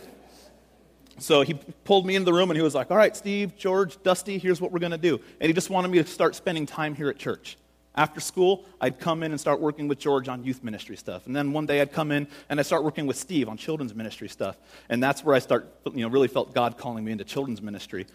So 1.19 1.41
he 1.41 1.53
pulled 1.83 2.05
me 2.05 2.15
into 2.15 2.25
the 2.25 2.33
room 2.33 2.49
and 2.49 2.57
he 2.57 2.63
was 2.63 2.75
like, 2.75 2.91
All 2.91 2.97
right, 2.97 3.15
Steve, 3.15 3.55
George, 3.57 4.01
Dusty, 4.03 4.37
here's 4.37 4.59
what 4.59 4.71
we're 4.71 4.79
going 4.79 4.91
to 4.91 4.97
do. 4.97 5.19
And 5.39 5.47
he 5.47 5.53
just 5.53 5.69
wanted 5.69 5.89
me 5.89 6.01
to 6.01 6.09
start 6.09 6.35
spending 6.35 6.65
time 6.65 6.93
here 6.93 7.09
at 7.09 7.17
church. 7.17 7.57
After 7.95 8.19
school, 8.19 8.65
I'd 8.81 8.99
come 8.99 9.23
in 9.23 9.31
and 9.31 9.39
start 9.39 9.61
working 9.61 9.87
with 9.87 9.99
George 9.99 10.27
on 10.27 10.43
youth 10.43 10.63
ministry 10.63 10.97
stuff. 10.97 11.25
And 11.27 11.35
then 11.35 11.53
one 11.53 11.65
day 11.65 11.79
I'd 11.79 11.93
come 11.93 12.11
in 12.11 12.27
and 12.49 12.59
I'd 12.59 12.65
start 12.65 12.83
working 12.83 13.07
with 13.07 13.15
Steve 13.15 13.47
on 13.47 13.55
children's 13.55 13.95
ministry 13.95 14.27
stuff. 14.27 14.57
And 14.89 15.01
that's 15.01 15.23
where 15.23 15.33
I 15.33 15.39
start, 15.39 15.73
you 15.85 16.01
know, 16.01 16.09
really 16.09 16.27
felt 16.27 16.53
God 16.53 16.77
calling 16.77 17.05
me 17.05 17.13
into 17.13 17.23
children's 17.23 17.61
ministry. 17.61 18.05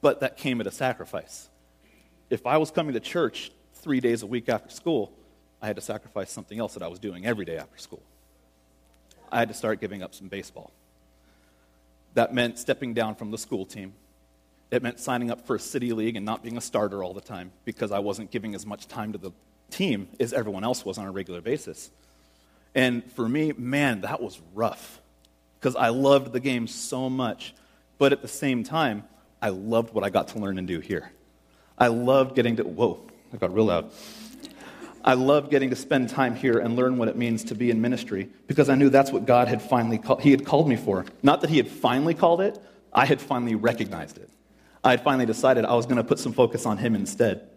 But 0.00 0.20
that 0.20 0.38
came 0.38 0.62
at 0.62 0.66
a 0.66 0.70
sacrifice. 0.70 1.50
If 2.30 2.46
I 2.46 2.56
was 2.56 2.70
coming 2.70 2.94
to 2.94 3.00
church 3.00 3.52
three 3.74 4.00
days 4.00 4.22
a 4.22 4.26
week 4.26 4.48
after 4.48 4.70
school, 4.70 5.12
I 5.60 5.66
had 5.66 5.76
to 5.76 5.82
sacrifice 5.82 6.30
something 6.30 6.58
else 6.58 6.72
that 6.72 6.82
I 6.82 6.88
was 6.88 6.98
doing 6.98 7.26
every 7.26 7.44
day 7.44 7.58
after 7.58 7.76
school. 7.76 8.02
I 9.30 9.38
had 9.38 9.48
to 9.48 9.54
start 9.54 9.80
giving 9.80 10.02
up 10.02 10.14
some 10.14 10.28
baseball. 10.28 10.72
That 12.14 12.32
meant 12.32 12.58
stepping 12.58 12.94
down 12.94 13.14
from 13.14 13.30
the 13.30 13.38
school 13.38 13.66
team 13.66 13.92
it 14.70 14.82
meant 14.82 15.00
signing 15.00 15.30
up 15.30 15.46
for 15.46 15.56
a 15.56 15.60
city 15.60 15.92
league 15.92 16.16
and 16.16 16.24
not 16.24 16.42
being 16.42 16.56
a 16.56 16.60
starter 16.60 17.02
all 17.02 17.12
the 17.12 17.20
time 17.20 17.52
because 17.64 17.90
I 17.90 17.98
wasn't 17.98 18.30
giving 18.30 18.54
as 18.54 18.64
much 18.64 18.86
time 18.86 19.12
to 19.12 19.18
the 19.18 19.32
team 19.70 20.08
as 20.18 20.32
everyone 20.32 20.64
else 20.64 20.84
was 20.84 20.98
on 20.98 21.06
a 21.06 21.10
regular 21.10 21.40
basis. 21.40 21.90
And 22.74 23.10
for 23.12 23.28
me, 23.28 23.52
man, 23.56 24.02
that 24.02 24.22
was 24.22 24.40
rough 24.54 25.00
because 25.58 25.74
I 25.76 25.88
loved 25.88 26.32
the 26.32 26.40
game 26.40 26.66
so 26.66 27.10
much. 27.10 27.54
But 27.98 28.12
at 28.12 28.22
the 28.22 28.28
same 28.28 28.64
time, 28.64 29.04
I 29.42 29.50
loved 29.50 29.92
what 29.92 30.04
I 30.04 30.10
got 30.10 30.28
to 30.28 30.38
learn 30.38 30.58
and 30.58 30.66
do 30.66 30.80
here. 30.80 31.10
I 31.76 31.88
loved 31.88 32.36
getting 32.36 32.56
to, 32.56 32.62
whoa, 32.62 33.00
I 33.32 33.36
got 33.36 33.52
real 33.52 33.66
loud. 33.66 33.90
I 35.02 35.14
loved 35.14 35.50
getting 35.50 35.70
to 35.70 35.76
spend 35.76 36.10
time 36.10 36.34
here 36.34 36.58
and 36.58 36.76
learn 36.76 36.98
what 36.98 37.08
it 37.08 37.16
means 37.16 37.44
to 37.44 37.54
be 37.54 37.70
in 37.70 37.80
ministry 37.80 38.28
because 38.46 38.68
I 38.68 38.74
knew 38.74 38.90
that's 38.90 39.10
what 39.10 39.24
God 39.24 39.48
had 39.48 39.62
finally 39.62 39.96
called, 39.96 40.20
he 40.20 40.30
had 40.30 40.44
called 40.44 40.68
me 40.68 40.76
for. 40.76 41.06
Not 41.22 41.40
that 41.40 41.50
he 41.50 41.56
had 41.56 41.68
finally 41.68 42.14
called 42.14 42.42
it, 42.42 42.58
I 42.92 43.06
had 43.06 43.20
finally 43.20 43.54
recognized 43.54 44.18
it. 44.18 44.28
I 44.82 44.90
had 44.90 45.02
finally 45.02 45.26
decided 45.26 45.64
I 45.64 45.74
was 45.74 45.86
going 45.86 45.98
to 45.98 46.04
put 46.04 46.18
some 46.18 46.32
focus 46.32 46.66
on 46.66 46.78
him 46.78 46.94
instead. 46.94 47.48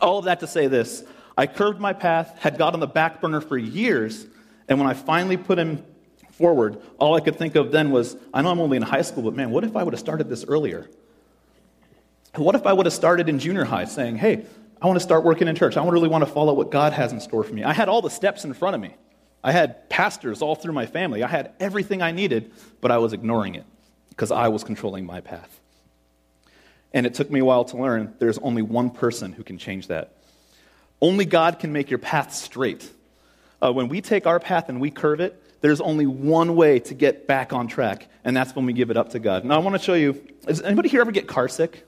All 0.00 0.18
of 0.18 0.24
that 0.24 0.40
to 0.40 0.46
say 0.46 0.66
this 0.66 1.04
I 1.36 1.46
curved 1.46 1.80
my 1.80 1.92
path, 1.92 2.38
had 2.38 2.58
God 2.58 2.74
on 2.74 2.80
the 2.80 2.86
back 2.86 3.20
burner 3.20 3.40
for 3.40 3.56
years, 3.58 4.26
and 4.68 4.78
when 4.78 4.88
I 4.88 4.94
finally 4.94 5.36
put 5.36 5.58
him 5.58 5.84
forward, 6.32 6.80
all 6.98 7.14
I 7.14 7.20
could 7.20 7.36
think 7.36 7.54
of 7.54 7.70
then 7.70 7.90
was 7.90 8.16
I 8.32 8.42
know 8.42 8.50
I'm 8.50 8.60
only 8.60 8.76
in 8.76 8.82
high 8.82 9.02
school, 9.02 9.22
but 9.22 9.34
man, 9.34 9.50
what 9.50 9.64
if 9.64 9.76
I 9.76 9.82
would 9.82 9.94
have 9.94 10.00
started 10.00 10.28
this 10.28 10.44
earlier? 10.46 10.88
What 12.34 12.56
if 12.56 12.66
I 12.66 12.72
would 12.72 12.86
have 12.86 12.92
started 12.92 13.28
in 13.28 13.38
junior 13.38 13.64
high 13.64 13.84
saying, 13.84 14.16
hey, 14.16 14.44
I 14.82 14.86
want 14.86 14.96
to 14.96 15.02
start 15.02 15.24
working 15.24 15.46
in 15.46 15.54
church. 15.54 15.76
I 15.76 15.86
really 15.86 16.08
want 16.08 16.26
to 16.26 16.30
follow 16.30 16.52
what 16.52 16.70
God 16.70 16.92
has 16.92 17.12
in 17.12 17.20
store 17.20 17.44
for 17.44 17.54
me. 17.54 17.62
I 17.62 17.72
had 17.72 17.88
all 17.88 18.02
the 18.02 18.10
steps 18.10 18.44
in 18.44 18.52
front 18.52 18.74
of 18.74 18.80
me. 18.80 18.94
I 19.42 19.52
had 19.52 19.88
pastors 19.88 20.42
all 20.42 20.54
through 20.54 20.72
my 20.72 20.86
family. 20.86 21.22
I 21.22 21.28
had 21.28 21.52
everything 21.60 22.02
I 22.02 22.10
needed, 22.10 22.52
but 22.80 22.90
I 22.90 22.98
was 22.98 23.12
ignoring 23.12 23.54
it 23.54 23.64
because 24.10 24.30
I 24.32 24.48
was 24.48 24.64
controlling 24.64 25.06
my 25.06 25.20
path. 25.20 25.60
And 26.94 27.04
it 27.04 27.12
took 27.12 27.30
me 27.30 27.40
a 27.40 27.44
while 27.44 27.64
to 27.66 27.76
learn 27.76 28.14
there's 28.20 28.38
only 28.38 28.62
one 28.62 28.88
person 28.88 29.32
who 29.32 29.42
can 29.42 29.58
change 29.58 29.88
that. 29.88 30.16
Only 31.02 31.26
God 31.26 31.58
can 31.58 31.72
make 31.72 31.90
your 31.90 31.98
path 31.98 32.32
straight. 32.32 32.88
Uh, 33.60 33.72
when 33.72 33.88
we 33.88 34.00
take 34.00 34.26
our 34.26 34.40
path 34.40 34.68
and 34.68 34.80
we 34.80 34.90
curve 34.90 35.20
it, 35.20 35.40
there's 35.60 35.80
only 35.80 36.06
one 36.06 36.56
way 36.56 36.78
to 36.78 36.94
get 36.94 37.26
back 37.26 37.52
on 37.52 37.66
track, 37.68 38.06
and 38.22 38.36
that's 38.36 38.54
when 38.54 38.66
we 38.66 38.72
give 38.74 38.90
it 38.90 38.96
up 38.96 39.10
to 39.10 39.18
God. 39.18 39.44
Now, 39.44 39.56
I 39.56 39.58
want 39.58 39.74
to 39.76 39.82
show 39.82 39.94
you 39.94 40.12
does 40.46 40.62
anybody 40.62 40.88
here 40.88 41.00
ever 41.00 41.10
get 41.10 41.26
car 41.26 41.48
sick? 41.48 41.86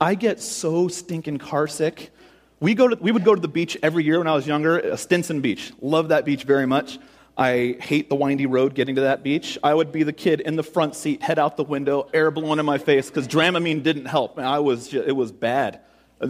I 0.00 0.16
get 0.16 0.40
so 0.40 0.88
stinking 0.88 1.38
car 1.38 1.66
sick. 1.66 2.10
We, 2.60 2.74
go 2.74 2.88
to, 2.88 2.96
we 2.96 3.12
would 3.12 3.24
go 3.24 3.34
to 3.34 3.40
the 3.40 3.48
beach 3.48 3.78
every 3.82 4.04
year 4.04 4.18
when 4.18 4.26
I 4.26 4.34
was 4.34 4.46
younger, 4.46 4.96
Stinson 4.96 5.40
Beach. 5.40 5.72
Love 5.80 6.08
that 6.08 6.24
beach 6.24 6.44
very 6.44 6.66
much. 6.66 6.98
I 7.36 7.76
hate 7.80 8.08
the 8.08 8.14
windy 8.14 8.46
road 8.46 8.74
getting 8.74 8.94
to 8.94 9.00
that 9.02 9.24
beach. 9.24 9.58
I 9.62 9.74
would 9.74 9.90
be 9.90 10.04
the 10.04 10.12
kid 10.12 10.40
in 10.40 10.54
the 10.54 10.62
front 10.62 10.94
seat, 10.94 11.22
head 11.22 11.38
out 11.38 11.56
the 11.56 11.64
window, 11.64 12.08
air 12.14 12.30
blowing 12.30 12.60
in 12.60 12.66
my 12.66 12.78
face 12.78 13.08
because 13.08 13.26
Dramamine 13.26 13.82
didn't 13.82 14.06
help. 14.06 14.38
I 14.38 14.60
was 14.60 14.88
just, 14.88 15.08
it 15.08 15.12
was 15.12 15.32
bad. 15.32 15.80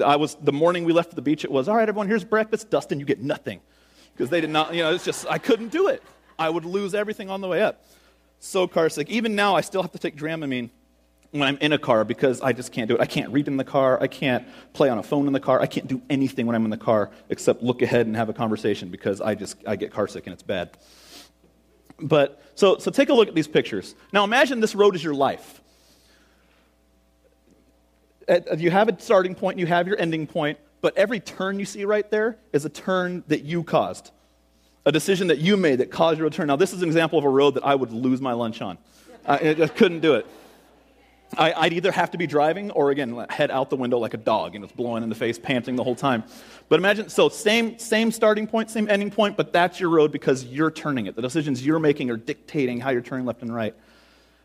I 0.02 0.16
was 0.16 0.34
the 0.36 0.52
morning 0.52 0.84
we 0.84 0.92
left 0.92 1.14
the 1.14 1.22
beach. 1.22 1.44
It 1.44 1.50
was 1.50 1.68
all 1.68 1.76
right, 1.76 1.88
everyone. 1.88 2.08
Here's 2.08 2.24
breakfast. 2.24 2.70
Dustin, 2.70 2.98
you 2.98 3.06
get 3.06 3.20
nothing 3.20 3.60
because 4.12 4.30
they 4.30 4.40
did 4.40 4.50
not. 4.50 4.74
You 4.74 4.82
know, 4.82 4.94
it's 4.94 5.04
just 5.04 5.26
I 5.28 5.38
couldn't 5.38 5.68
do 5.68 5.88
it. 5.88 6.02
I 6.38 6.48
would 6.48 6.64
lose 6.64 6.94
everything 6.94 7.28
on 7.28 7.42
the 7.42 7.48
way 7.48 7.62
up. 7.62 7.84
So 8.40 8.66
car 8.66 8.88
sick. 8.88 9.10
Even 9.10 9.34
now, 9.34 9.54
I 9.54 9.60
still 9.60 9.82
have 9.82 9.92
to 9.92 9.98
take 9.98 10.16
Dramamine 10.16 10.70
when 11.34 11.48
I'm 11.48 11.58
in 11.58 11.72
a 11.72 11.78
car 11.78 12.04
because 12.04 12.40
I 12.40 12.52
just 12.52 12.70
can't 12.70 12.86
do 12.88 12.94
it. 12.94 13.00
I 13.00 13.06
can't 13.06 13.32
read 13.32 13.48
in 13.48 13.56
the 13.56 13.64
car. 13.64 14.00
I 14.00 14.06
can't 14.06 14.46
play 14.72 14.88
on 14.88 14.98
a 14.98 15.02
phone 15.02 15.26
in 15.26 15.32
the 15.32 15.40
car. 15.40 15.60
I 15.60 15.66
can't 15.66 15.88
do 15.88 16.00
anything 16.08 16.46
when 16.46 16.54
I'm 16.54 16.64
in 16.64 16.70
the 16.70 16.76
car 16.76 17.10
except 17.28 17.60
look 17.60 17.82
ahead 17.82 18.06
and 18.06 18.14
have 18.14 18.28
a 18.28 18.32
conversation 18.32 18.88
because 18.88 19.20
I 19.20 19.34
just 19.34 19.56
I 19.66 19.74
get 19.74 19.92
car 19.92 20.06
sick 20.06 20.26
and 20.28 20.32
it's 20.32 20.44
bad. 20.44 20.78
But 21.98 22.40
so 22.54 22.78
so 22.78 22.92
take 22.92 23.08
a 23.08 23.14
look 23.14 23.26
at 23.26 23.34
these 23.34 23.48
pictures. 23.48 23.96
Now 24.12 24.22
imagine 24.22 24.60
this 24.60 24.76
road 24.76 24.94
is 24.94 25.02
your 25.02 25.14
life. 25.14 25.60
Uh, 28.28 28.38
you 28.56 28.70
have 28.70 28.88
a 28.88 29.00
starting 29.00 29.34
point, 29.34 29.58
you 29.58 29.66
have 29.66 29.88
your 29.88 29.98
ending 29.98 30.28
point, 30.28 30.58
but 30.82 30.96
every 30.96 31.18
turn 31.18 31.58
you 31.58 31.64
see 31.64 31.84
right 31.84 32.08
there 32.12 32.38
is 32.52 32.64
a 32.64 32.70
turn 32.70 33.24
that 33.26 33.42
you 33.42 33.64
caused. 33.64 34.12
A 34.86 34.92
decision 34.92 35.26
that 35.28 35.38
you 35.38 35.56
made 35.56 35.80
that 35.80 35.90
caused 35.90 36.20
your 36.20 36.30
turn. 36.30 36.46
Now 36.46 36.56
this 36.56 36.72
is 36.72 36.80
an 36.82 36.88
example 36.88 37.18
of 37.18 37.24
a 37.24 37.28
road 37.28 37.54
that 37.54 37.64
I 37.64 37.74
would 37.74 37.90
lose 37.90 38.20
my 38.20 38.34
lunch 38.34 38.62
on. 38.62 38.78
I 39.26 39.54
just 39.54 39.74
couldn't 39.74 40.00
do 40.00 40.14
it. 40.14 40.26
I, 41.36 41.64
would 41.64 41.72
either 41.72 41.90
have 41.90 42.10
to 42.12 42.18
be 42.18 42.26
driving 42.26 42.70
or, 42.70 42.90
again, 42.90 43.26
head 43.28 43.50
out 43.50 43.70
the 43.70 43.76
window 43.76 43.98
like 43.98 44.14
a 44.14 44.18
dog 44.18 44.54
and 44.54 44.64
it's 44.64 44.72
blowing 44.72 45.02
in 45.02 45.08
the 45.08 45.14
face, 45.14 45.38
panting 45.38 45.76
the 45.76 45.82
whole 45.84 45.96
time. 45.96 46.22
But 46.68 46.78
imagine, 46.78 47.08
so 47.08 47.28
same, 47.28 47.78
same 47.78 48.12
starting 48.12 48.46
point, 48.46 48.70
same 48.70 48.88
ending 48.88 49.10
point, 49.10 49.36
but 49.36 49.52
that's 49.52 49.80
your 49.80 49.90
road 49.90 50.12
because 50.12 50.44
you're 50.44 50.70
turning 50.70 51.06
it. 51.06 51.16
The 51.16 51.22
decisions 51.22 51.64
you're 51.64 51.78
making 51.78 52.10
are 52.10 52.16
dictating 52.16 52.80
how 52.80 52.90
you're 52.90 53.02
turning 53.02 53.26
left 53.26 53.42
and 53.42 53.54
right. 53.54 53.74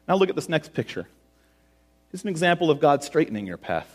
Now 0.08 0.16
look 0.16 0.30
at 0.30 0.36
this 0.36 0.50
next 0.50 0.74
picture. 0.74 1.08
It's 2.12 2.24
an 2.24 2.30
example 2.30 2.72
of 2.72 2.80
God 2.80 3.04
straightening 3.04 3.46
your 3.46 3.58
path. 3.58 3.88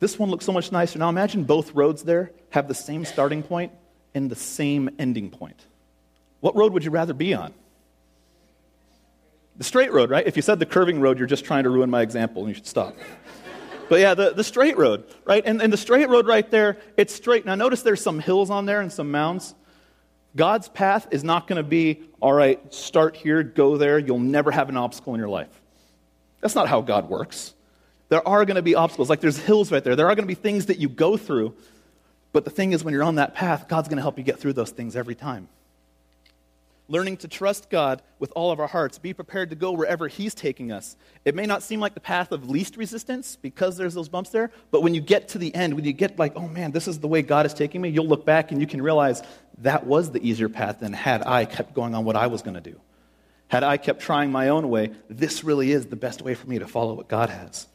This 0.00 0.18
one 0.18 0.30
looks 0.30 0.44
so 0.44 0.52
much 0.52 0.72
nicer. 0.72 0.98
Now 0.98 1.08
imagine 1.08 1.44
both 1.44 1.74
roads 1.74 2.02
there 2.02 2.32
have 2.50 2.68
the 2.68 2.74
same 2.74 3.04
starting 3.04 3.42
point 3.42 3.72
and 4.14 4.30
the 4.30 4.36
same 4.36 4.90
ending 4.98 5.30
point. 5.30 5.64
What 6.40 6.56
road 6.56 6.72
would 6.72 6.84
you 6.84 6.90
rather 6.90 7.14
be 7.14 7.34
on? 7.34 7.54
The 9.58 9.64
straight 9.64 9.92
road, 9.92 10.10
right? 10.10 10.26
If 10.26 10.36
you 10.36 10.42
said 10.42 10.58
the 10.58 10.66
curving 10.66 11.00
road, 11.00 11.18
you're 11.18 11.26
just 11.26 11.44
trying 11.44 11.64
to 11.64 11.70
ruin 11.70 11.88
my 11.88 12.02
example 12.02 12.42
and 12.42 12.48
you 12.50 12.54
should 12.54 12.66
stop. 12.66 12.94
but 13.88 14.00
yeah, 14.00 14.14
the, 14.14 14.32
the 14.32 14.44
straight 14.44 14.76
road, 14.76 15.04
right? 15.24 15.42
And, 15.46 15.62
and 15.62 15.72
the 15.72 15.78
straight 15.78 16.08
road 16.08 16.26
right 16.26 16.48
there, 16.50 16.78
it's 16.96 17.14
straight. 17.14 17.46
Now 17.46 17.54
notice 17.54 17.82
there's 17.82 18.02
some 18.02 18.18
hills 18.18 18.50
on 18.50 18.66
there 18.66 18.80
and 18.80 18.92
some 18.92 19.10
mounds. 19.10 19.54
God's 20.34 20.68
path 20.68 21.08
is 21.10 21.24
not 21.24 21.46
going 21.46 21.56
to 21.56 21.62
be, 21.62 22.02
all 22.20 22.34
right, 22.34 22.72
start 22.72 23.16
here, 23.16 23.42
go 23.42 23.78
there, 23.78 23.98
you'll 23.98 24.18
never 24.18 24.50
have 24.50 24.68
an 24.68 24.76
obstacle 24.76 25.14
in 25.14 25.18
your 25.18 25.30
life. 25.30 25.48
That's 26.42 26.54
not 26.54 26.68
how 26.68 26.82
God 26.82 27.08
works. 27.08 27.54
There 28.10 28.26
are 28.28 28.44
going 28.44 28.56
to 28.56 28.62
be 28.62 28.74
obstacles, 28.74 29.08
like 29.08 29.20
there's 29.20 29.38
hills 29.38 29.72
right 29.72 29.82
there. 29.82 29.96
There 29.96 30.06
are 30.06 30.14
going 30.14 30.24
to 30.24 30.28
be 30.28 30.34
things 30.34 30.66
that 30.66 30.78
you 30.78 30.90
go 30.90 31.16
through. 31.16 31.54
But 32.32 32.44
the 32.44 32.50
thing 32.50 32.72
is, 32.72 32.84
when 32.84 32.92
you're 32.92 33.02
on 33.02 33.14
that 33.14 33.34
path, 33.34 33.66
God's 33.66 33.88
going 33.88 33.96
to 33.96 34.02
help 34.02 34.18
you 34.18 34.24
get 34.24 34.38
through 34.38 34.52
those 34.52 34.70
things 34.70 34.94
every 34.94 35.14
time 35.14 35.48
learning 36.88 37.16
to 37.18 37.28
trust 37.28 37.68
God 37.70 38.02
with 38.18 38.32
all 38.36 38.50
of 38.50 38.60
our 38.60 38.66
hearts, 38.66 38.98
be 38.98 39.12
prepared 39.12 39.50
to 39.50 39.56
go 39.56 39.72
wherever 39.72 40.08
He's 40.08 40.34
taking 40.34 40.72
us. 40.72 40.96
It 41.24 41.34
may 41.34 41.46
not 41.46 41.62
seem 41.62 41.80
like 41.80 41.94
the 41.94 42.00
path 42.00 42.32
of 42.32 42.48
least 42.48 42.76
resistance 42.76 43.36
because 43.36 43.76
there's 43.76 43.94
those 43.94 44.08
bumps 44.08 44.30
there, 44.30 44.50
but 44.70 44.82
when 44.82 44.94
you 44.94 45.00
get 45.00 45.28
to 45.28 45.38
the 45.38 45.54
end, 45.54 45.74
when 45.74 45.84
you 45.84 45.92
get 45.92 46.18
like, 46.18 46.32
oh 46.36 46.48
man, 46.48 46.70
this 46.70 46.88
is 46.88 47.00
the 47.00 47.08
way 47.08 47.22
God 47.22 47.46
is 47.46 47.54
taking 47.54 47.80
me, 47.80 47.88
you'll 47.88 48.06
look 48.06 48.24
back 48.24 48.52
and 48.52 48.60
you 48.60 48.66
can 48.66 48.80
realize 48.80 49.22
that 49.58 49.86
was 49.86 50.10
the 50.10 50.26
easier 50.26 50.48
path 50.48 50.80
than 50.80 50.92
had 50.92 51.26
I 51.26 51.44
kept 51.44 51.74
going 51.74 51.94
on 51.94 52.04
what 52.04 52.16
I 52.16 52.26
was 52.28 52.42
going 52.42 52.54
to 52.54 52.60
do. 52.60 52.80
Had 53.48 53.62
I 53.62 53.76
kept 53.76 54.00
trying 54.00 54.32
my 54.32 54.48
own 54.48 54.68
way, 54.68 54.90
this 55.08 55.44
really 55.44 55.70
is 55.70 55.86
the 55.86 55.96
best 55.96 56.22
way 56.22 56.34
for 56.34 56.46
me 56.48 56.58
to 56.58 56.66
follow 56.66 56.94
what 56.94 57.08
God 57.08 57.30
has. 57.30 57.66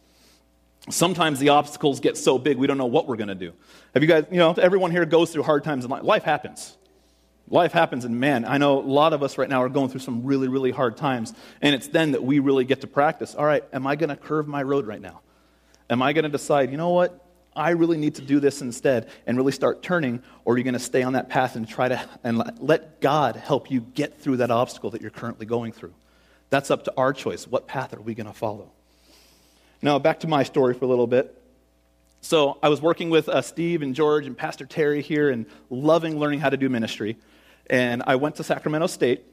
Sometimes 0.89 1.39
the 1.39 1.50
obstacles 1.50 2.00
get 2.00 2.18
so 2.18 2.38
big 2.38 2.58
we 2.58 2.68
don't 2.68 2.77
know 2.77 2.88
what 2.88 3.08
we're 3.08 3.15
going 3.15 3.30
to 3.30 3.36
do. 3.36 3.53
Have 3.94 4.01
you 4.01 4.10
guys, 4.10 4.25
you 4.32 4.38
know, 4.38 4.53
everyone 4.53 4.91
here 4.91 5.06
goes 5.06 5.32
through 5.32 5.44
hard 5.44 5.63
times 5.63 5.86
in 5.86 5.91
life. 5.91 6.03
Life 6.03 6.24
happens. 6.24 6.75
Life 7.51 7.74
happens, 7.74 8.05
and 8.05 8.17
man, 8.17 8.46
I 8.46 8.58
know 8.58 8.79
a 8.79 8.81
lot 8.81 9.12
of 9.12 9.22
us 9.24 9.38
right 9.38 9.50
now 9.50 9.62
are 9.62 9.67
going 9.67 9.89
through 9.89 10.00
some 10.00 10.24
really, 10.24 10.48
really 10.48 10.72
hard 10.72 10.96
times. 10.96 11.34
And 11.62 11.75
it's 11.75 11.88
then 11.88 12.13
that 12.13 12.24
we 12.24 12.39
really 12.39 12.63
get 12.63 12.79
to 12.81 12.88
practice. 12.88 13.36
All 13.36 13.43
right, 13.43 13.62
am 13.74 13.86
I 13.86 13.98
going 13.98 14.10
to 14.10 14.15
curve 14.15 14.48
my 14.48 14.63
road 14.63 14.88
right 14.88 15.01
now? 15.01 15.20
Am 15.89 16.01
I 16.01 16.13
going 16.13 16.24
to 16.24 16.29
decide, 16.29 16.72
you 16.72 16.77
know 16.77 16.91
what? 16.91 17.27
I 17.53 17.72
really 17.72 17.98
need 17.98 18.15
to 18.15 18.22
do 18.22 18.39
this 18.39 18.62
instead 18.62 19.10
and 19.27 19.36
really 19.36 19.51
start 19.51 19.84
turning, 19.84 20.24
or 20.46 20.53
are 20.53 20.58
you 20.58 20.63
going 20.63 20.75
to 20.75 20.79
stay 20.79 21.03
on 21.03 21.13
that 21.13 21.27
path 21.27 21.58
and 21.58 21.67
try 21.67 21.89
to 21.89 22.01
and 22.24 22.41
let 22.62 23.01
God 23.01 23.36
help 23.36 23.70
you 23.70 23.81
get 23.81 24.22
through 24.22 24.38
that 24.38 24.50
obstacle 24.50 24.91
that 24.91 25.01
you're 25.01 25.12
currently 25.12 25.46
going 25.46 25.74
through? 25.74 25.93
That's 26.50 26.72
up 26.72 26.86
to 26.86 26.93
our 26.96 27.12
choice. 27.12 27.46
What 27.46 27.67
path 27.67 27.93
are 27.93 28.00
we 28.00 28.15
going 28.15 28.27
to 28.27 28.34
follow? 28.34 28.72
Now, 29.81 30.00
back 30.00 30.22
to 30.22 30.27
my 30.27 30.43
story 30.43 30.74
for 30.74 30.86
a 30.86 30.88
little 30.88 31.08
bit. 31.08 31.38
So, 32.22 32.58
I 32.63 32.70
was 32.70 32.81
working 32.81 33.10
with 33.10 33.27
uh, 33.27 33.41
Steve 33.41 33.81
and 33.81 33.93
George 33.93 34.25
and 34.25 34.38
Pastor 34.38 34.65
Terry 34.65 35.01
here 35.01 35.29
and 35.29 35.46
loving 35.70 36.17
learning 36.17 36.39
how 36.39 36.50
to 36.50 36.58
do 36.58 36.70
ministry. 36.70 37.17
And 37.72 38.04
I 38.06 38.18
went 38.18 38.36
to 38.36 38.44
Sacramento 38.44 38.88
State, 38.88 39.24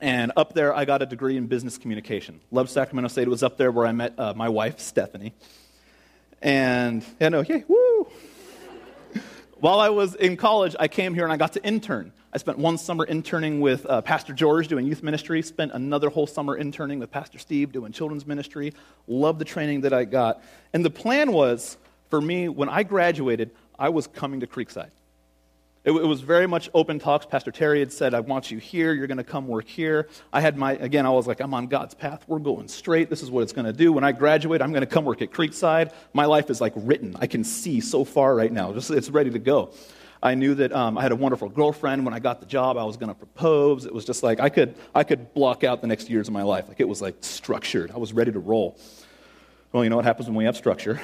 and 0.00 0.32
up 0.36 0.54
there 0.54 0.74
I 0.74 0.84
got 0.84 1.02
a 1.02 1.06
degree 1.06 1.36
in 1.36 1.46
business 1.46 1.78
communication. 1.78 2.40
Loved 2.50 2.68
Sacramento 2.68 3.06
State. 3.06 3.28
It 3.28 3.30
was 3.30 3.44
up 3.44 3.56
there 3.58 3.70
where 3.70 3.86
I 3.86 3.92
met 3.92 4.18
uh, 4.18 4.34
my 4.34 4.48
wife, 4.48 4.80
Stephanie. 4.80 5.32
And, 6.42 7.04
yeah, 7.20 7.28
no, 7.28 7.42
yay, 7.42 7.62
woo! 7.68 8.08
While 9.60 9.78
I 9.78 9.90
was 9.90 10.16
in 10.16 10.36
college, 10.36 10.74
I 10.80 10.88
came 10.88 11.14
here 11.14 11.22
and 11.22 11.32
I 11.32 11.36
got 11.36 11.52
to 11.52 11.64
intern. 11.64 12.10
I 12.32 12.38
spent 12.38 12.58
one 12.58 12.76
summer 12.76 13.04
interning 13.04 13.60
with 13.60 13.86
uh, 13.86 14.02
Pastor 14.02 14.32
George 14.32 14.66
doing 14.66 14.84
youth 14.84 15.04
ministry, 15.04 15.40
spent 15.40 15.70
another 15.70 16.10
whole 16.10 16.26
summer 16.26 16.56
interning 16.56 16.98
with 16.98 17.12
Pastor 17.12 17.38
Steve 17.38 17.70
doing 17.70 17.92
children's 17.92 18.26
ministry. 18.26 18.74
Loved 19.06 19.38
the 19.38 19.44
training 19.44 19.82
that 19.82 19.92
I 19.92 20.06
got. 20.06 20.42
And 20.72 20.84
the 20.84 20.90
plan 20.90 21.30
was 21.30 21.76
for 22.08 22.20
me, 22.20 22.48
when 22.48 22.68
I 22.68 22.82
graduated, 22.82 23.52
I 23.78 23.90
was 23.90 24.08
coming 24.08 24.40
to 24.40 24.48
Creekside. 24.48 24.90
It, 25.82 25.92
it, 25.92 26.06
was 26.06 26.20
very 26.20 26.46
much 26.46 26.68
open 26.74 26.98
talks. 26.98 27.24
Pastor 27.24 27.50
Terry 27.50 27.80
had 27.80 27.90
said, 27.90 28.12
I 28.12 28.20
want 28.20 28.50
you 28.50 28.58
here. 28.58 28.92
You're 28.92 29.06
going 29.06 29.18
to 29.18 29.24
come 29.24 29.48
work 29.48 29.66
here. 29.66 30.08
I 30.30 30.42
had 30.42 30.58
my, 30.58 30.72
again, 30.72 31.06
I 31.06 31.10
was 31.10 31.26
like, 31.26 31.40
I'm 31.40 31.54
on 31.54 31.68
God's 31.68 31.94
path. 31.94 32.22
We're 32.26 32.38
going 32.38 32.68
straight. 32.68 33.08
This 33.08 33.22
is 33.22 33.30
what 33.30 33.42
it's 33.42 33.54
going 33.54 33.64
to 33.64 33.72
do. 33.72 33.90
When 33.90 34.04
I 34.04 34.12
graduate, 34.12 34.60
I'm 34.60 34.72
going 34.72 34.82
to 34.82 34.86
come 34.86 35.06
work 35.06 35.22
at 35.22 35.30
Creekside. 35.30 35.94
My 36.12 36.26
life 36.26 36.50
is 36.50 36.60
like 36.60 36.74
written. 36.76 37.16
I 37.18 37.26
can 37.26 37.44
see 37.44 37.80
so 37.80 38.04
far 38.04 38.34
right 38.34 38.52
now. 38.52 38.74
Just, 38.74 38.90
it's 38.90 39.08
ready 39.08 39.30
to 39.30 39.38
go. 39.38 39.72
I 40.22 40.34
knew 40.34 40.54
that 40.56 40.70
um, 40.72 40.98
I 40.98 41.02
had 41.02 41.12
a 41.12 41.16
wonderful 41.16 41.48
girlfriend. 41.48 42.04
When 42.04 42.12
I 42.12 42.18
got 42.18 42.40
the 42.40 42.46
job, 42.46 42.76
I 42.76 42.84
was 42.84 42.98
going 42.98 43.08
to 43.08 43.14
propose. 43.14 43.86
It 43.86 43.94
was 43.94 44.04
just 44.04 44.22
like 44.22 44.38
I 44.38 44.50
could, 44.50 44.74
I 44.94 45.02
could 45.02 45.32
block 45.32 45.64
out 45.64 45.80
the 45.80 45.86
next 45.86 46.10
years 46.10 46.28
of 46.28 46.34
my 46.34 46.42
life. 46.42 46.68
Like 46.68 46.80
it 46.80 46.88
was 46.88 47.00
like 47.00 47.16
structured. 47.20 47.90
I 47.90 47.96
was 47.96 48.12
ready 48.12 48.32
to 48.32 48.38
roll. 48.38 48.78
Well, 49.72 49.82
you 49.82 49.88
know 49.88 49.96
what 49.96 50.04
happens 50.04 50.28
when 50.28 50.36
we 50.36 50.44
have 50.44 50.58
structure? 50.58 51.00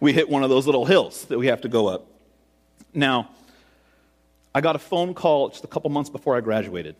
We 0.00 0.14
hit 0.14 0.30
one 0.30 0.42
of 0.42 0.48
those 0.48 0.64
little 0.64 0.86
hills 0.86 1.26
that 1.26 1.38
we 1.38 1.48
have 1.48 1.60
to 1.62 1.68
go 1.68 1.86
up. 1.86 2.15
Now, 2.96 3.28
I 4.54 4.62
got 4.62 4.74
a 4.74 4.78
phone 4.78 5.12
call 5.12 5.50
just 5.50 5.64
a 5.64 5.66
couple 5.66 5.90
months 5.90 6.08
before 6.08 6.34
I 6.34 6.40
graduated. 6.40 6.96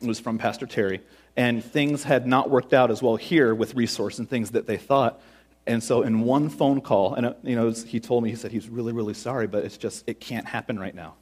It 0.00 0.06
was 0.06 0.20
from 0.20 0.38
Pastor 0.38 0.64
Terry, 0.64 1.00
and 1.36 1.62
things 1.62 2.04
had 2.04 2.24
not 2.24 2.48
worked 2.48 2.72
out 2.72 2.92
as 2.92 3.02
well 3.02 3.16
here 3.16 3.52
with 3.52 3.74
resource 3.74 4.20
and 4.20 4.30
things 4.30 4.52
that 4.52 4.68
they 4.68 4.76
thought. 4.76 5.20
And 5.66 5.82
so, 5.82 6.02
in 6.02 6.20
one 6.20 6.50
phone 6.50 6.80
call, 6.80 7.14
and 7.14 7.26
uh, 7.26 7.34
you 7.42 7.56
know, 7.56 7.70
he 7.70 7.98
told 7.98 8.22
me, 8.22 8.30
he 8.30 8.36
said 8.36 8.52
he's 8.52 8.68
really, 8.68 8.92
really 8.92 9.12
sorry, 9.12 9.48
but 9.48 9.64
it's 9.64 9.76
just, 9.76 10.04
it 10.06 10.20
can't 10.20 10.46
happen 10.46 10.78
right 10.78 10.94
now. 10.94 11.14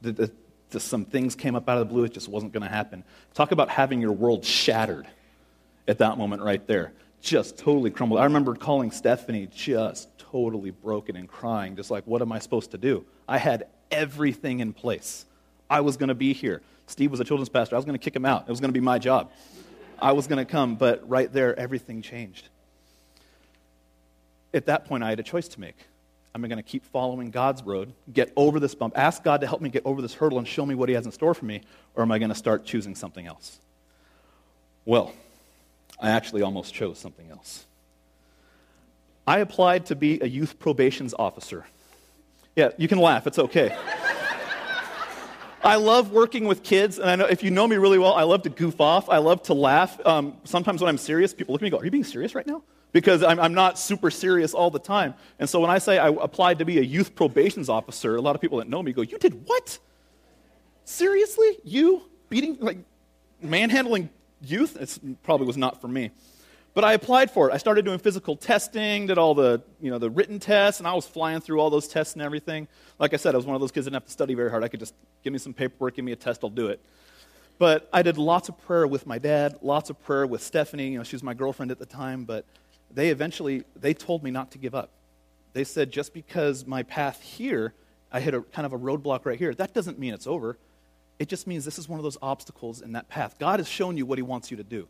The, 0.00 0.12
the, 0.12 0.32
just 0.70 0.86
some 0.86 1.04
things 1.04 1.34
came 1.34 1.56
up 1.56 1.68
out 1.68 1.78
of 1.78 1.88
the 1.88 1.92
blue, 1.92 2.04
it 2.04 2.12
just 2.12 2.28
wasn't 2.28 2.52
going 2.52 2.62
to 2.62 2.68
happen. 2.68 3.02
Talk 3.34 3.50
about 3.50 3.68
having 3.68 4.00
your 4.00 4.12
world 4.12 4.44
shattered 4.44 5.08
at 5.88 5.98
that 5.98 6.18
moment 6.18 6.42
right 6.42 6.64
there. 6.68 6.92
Just 7.20 7.58
totally 7.58 7.90
crumbled. 7.90 8.20
I 8.20 8.24
remember 8.24 8.54
calling 8.54 8.92
Stephanie 8.92 9.48
just 9.52 10.11
totally 10.32 10.70
broken 10.70 11.14
and 11.14 11.28
crying, 11.28 11.76
just 11.76 11.90
like, 11.90 12.04
what 12.06 12.22
am 12.22 12.32
I 12.32 12.38
supposed 12.38 12.72
to 12.72 12.78
do? 12.78 13.04
I 13.28 13.38
had 13.38 13.66
everything 13.90 14.60
in 14.60 14.72
place. 14.72 15.26
I 15.68 15.80
was 15.80 15.96
going 15.96 16.08
to 16.08 16.14
be 16.14 16.32
here. 16.32 16.62
Steve 16.86 17.10
was 17.10 17.20
a 17.20 17.24
children's 17.24 17.48
pastor. 17.48 17.76
I 17.76 17.78
was 17.78 17.84
going 17.84 17.98
to 17.98 18.02
kick 18.02 18.16
him 18.16 18.24
out. 18.24 18.42
It 18.42 18.50
was 18.50 18.60
going 18.60 18.70
to 18.70 18.78
be 18.78 18.84
my 18.84 18.98
job. 18.98 19.30
I 19.98 20.12
was 20.12 20.26
going 20.26 20.44
to 20.44 20.50
come, 20.50 20.74
but 20.74 21.08
right 21.08 21.32
there, 21.32 21.58
everything 21.58 22.02
changed. 22.02 22.48
At 24.52 24.66
that 24.66 24.86
point, 24.86 25.04
I 25.04 25.10
had 25.10 25.20
a 25.20 25.22
choice 25.22 25.48
to 25.48 25.60
make. 25.60 25.76
Am 26.34 26.44
I 26.44 26.48
going 26.48 26.56
to 26.56 26.62
keep 26.62 26.84
following 26.86 27.30
God's 27.30 27.62
road, 27.62 27.92
get 28.12 28.32
over 28.36 28.58
this 28.58 28.74
bump, 28.74 28.96
ask 28.96 29.22
God 29.22 29.42
to 29.42 29.46
help 29.46 29.60
me 29.60 29.68
get 29.68 29.84
over 29.84 30.00
this 30.00 30.14
hurdle 30.14 30.38
and 30.38 30.48
show 30.48 30.64
me 30.64 30.74
what 30.74 30.88
He 30.88 30.94
has 30.94 31.04
in 31.04 31.12
store 31.12 31.34
for 31.34 31.44
me, 31.44 31.60
or 31.94 32.02
am 32.02 32.10
I 32.10 32.18
going 32.18 32.30
to 32.30 32.34
start 32.34 32.64
choosing 32.64 32.94
something 32.94 33.26
else? 33.26 33.60
Well, 34.86 35.12
I 36.00 36.10
actually 36.10 36.42
almost 36.42 36.72
chose 36.72 36.98
something 36.98 37.30
else. 37.30 37.66
I 39.26 39.38
applied 39.38 39.86
to 39.86 39.96
be 39.96 40.20
a 40.20 40.26
youth 40.26 40.58
probations 40.58 41.14
officer. 41.18 41.64
Yeah, 42.56 42.70
you 42.76 42.88
can 42.88 42.98
laugh, 42.98 43.26
it's 43.26 43.38
okay. 43.38 43.76
I 45.64 45.76
love 45.76 46.10
working 46.10 46.46
with 46.46 46.64
kids, 46.64 46.98
and 46.98 47.08
I 47.08 47.14
know 47.14 47.26
if 47.26 47.44
you 47.44 47.50
know 47.52 47.68
me 47.68 47.76
really 47.76 47.98
well, 47.98 48.14
I 48.14 48.24
love 48.24 48.42
to 48.42 48.50
goof 48.50 48.80
off. 48.80 49.08
I 49.08 49.18
love 49.18 49.44
to 49.44 49.54
laugh. 49.54 50.04
Um, 50.04 50.36
sometimes 50.42 50.80
when 50.80 50.88
I'm 50.88 50.98
serious, 50.98 51.32
people 51.32 51.52
look 51.52 51.60
at 51.60 51.62
me 51.62 51.68
and 51.68 51.72
go, 51.72 51.78
Are 51.78 51.84
you 51.84 51.90
being 51.90 52.02
serious 52.02 52.34
right 52.34 52.46
now? 52.46 52.64
Because 52.90 53.22
I'm, 53.22 53.38
I'm, 53.38 53.54
not 53.54 53.78
super 53.78 54.10
serious 54.10 54.54
all 54.54 54.70
the 54.70 54.80
time. 54.80 55.14
And 55.38 55.48
so 55.48 55.60
when 55.60 55.70
I 55.70 55.78
say 55.78 55.98
I 55.98 56.08
applied 56.08 56.58
to 56.58 56.64
be 56.64 56.78
a 56.78 56.82
youth 56.82 57.14
probations 57.14 57.68
officer, 57.68 58.16
a 58.16 58.20
lot 58.20 58.34
of 58.34 58.40
people 58.42 58.58
that 58.58 58.68
know 58.68 58.82
me 58.82 58.92
go, 58.92 59.02
You 59.02 59.18
did 59.18 59.46
what? 59.46 59.78
Seriously? 60.84 61.58
You 61.62 62.02
beating, 62.28 62.58
like, 62.58 62.78
manhandling 63.40 64.10
youth? 64.40 64.76
It 64.76 65.22
probably 65.22 65.46
was 65.46 65.56
not 65.56 65.80
for 65.80 65.86
me. 65.86 66.10
But 66.74 66.84
I 66.84 66.94
applied 66.94 67.30
for 67.30 67.50
it. 67.50 67.52
I 67.52 67.58
started 67.58 67.84
doing 67.84 67.98
physical 67.98 68.34
testing, 68.34 69.06
did 69.06 69.18
all 69.18 69.34
the, 69.34 69.62
you 69.80 69.90
know, 69.90 69.98
the 69.98 70.08
written 70.08 70.38
tests, 70.38 70.80
and 70.80 70.88
I 70.88 70.94
was 70.94 71.06
flying 71.06 71.40
through 71.40 71.60
all 71.60 71.68
those 71.68 71.86
tests 71.86 72.14
and 72.14 72.22
everything. 72.22 72.66
Like 72.98 73.12
I 73.12 73.18
said, 73.18 73.34
I 73.34 73.36
was 73.36 73.44
one 73.44 73.54
of 73.54 73.60
those 73.60 73.72
kids 73.72 73.84
that 73.84 73.90
didn't 73.90 74.02
have 74.02 74.06
to 74.06 74.12
study 74.12 74.34
very 74.34 74.50
hard. 74.50 74.64
I 74.64 74.68
could 74.68 74.80
just 74.80 74.94
give 75.22 75.32
me 75.34 75.38
some 75.38 75.52
paperwork, 75.52 75.96
give 75.96 76.04
me 76.04 76.12
a 76.12 76.16
test, 76.16 76.42
I'll 76.42 76.50
do 76.50 76.68
it. 76.68 76.80
But 77.58 77.88
I 77.92 78.02
did 78.02 78.16
lots 78.16 78.48
of 78.48 78.58
prayer 78.66 78.86
with 78.86 79.06
my 79.06 79.18
dad, 79.18 79.58
lots 79.60 79.90
of 79.90 80.02
prayer 80.02 80.26
with 80.26 80.42
Stephanie. 80.42 80.88
You 80.88 80.98
know, 80.98 81.04
she 81.04 81.14
was 81.14 81.22
my 81.22 81.34
girlfriend 81.34 81.70
at 81.70 81.78
the 81.78 81.86
time, 81.86 82.24
but 82.24 82.46
they 82.90 83.10
eventually 83.10 83.64
they 83.76 83.92
told 83.92 84.22
me 84.22 84.30
not 84.30 84.50
to 84.52 84.58
give 84.58 84.74
up. 84.74 84.90
They 85.52 85.64
said 85.64 85.90
just 85.90 86.14
because 86.14 86.66
my 86.66 86.82
path 86.82 87.20
here, 87.20 87.74
I 88.10 88.20
hit 88.20 88.34
a 88.34 88.40
kind 88.40 88.64
of 88.64 88.72
a 88.72 88.78
roadblock 88.78 89.26
right 89.26 89.38
here, 89.38 89.54
that 89.54 89.74
doesn't 89.74 89.98
mean 89.98 90.14
it's 90.14 90.26
over. 90.26 90.56
It 91.18 91.28
just 91.28 91.46
means 91.46 91.66
this 91.66 91.78
is 91.78 91.88
one 91.88 92.00
of 92.00 92.02
those 92.02 92.18
obstacles 92.22 92.80
in 92.80 92.92
that 92.92 93.08
path. 93.08 93.36
God 93.38 93.60
has 93.60 93.68
shown 93.68 93.98
you 93.98 94.06
what 94.06 94.18
he 94.18 94.22
wants 94.22 94.50
you 94.50 94.56
to 94.56 94.64
do. 94.64 94.88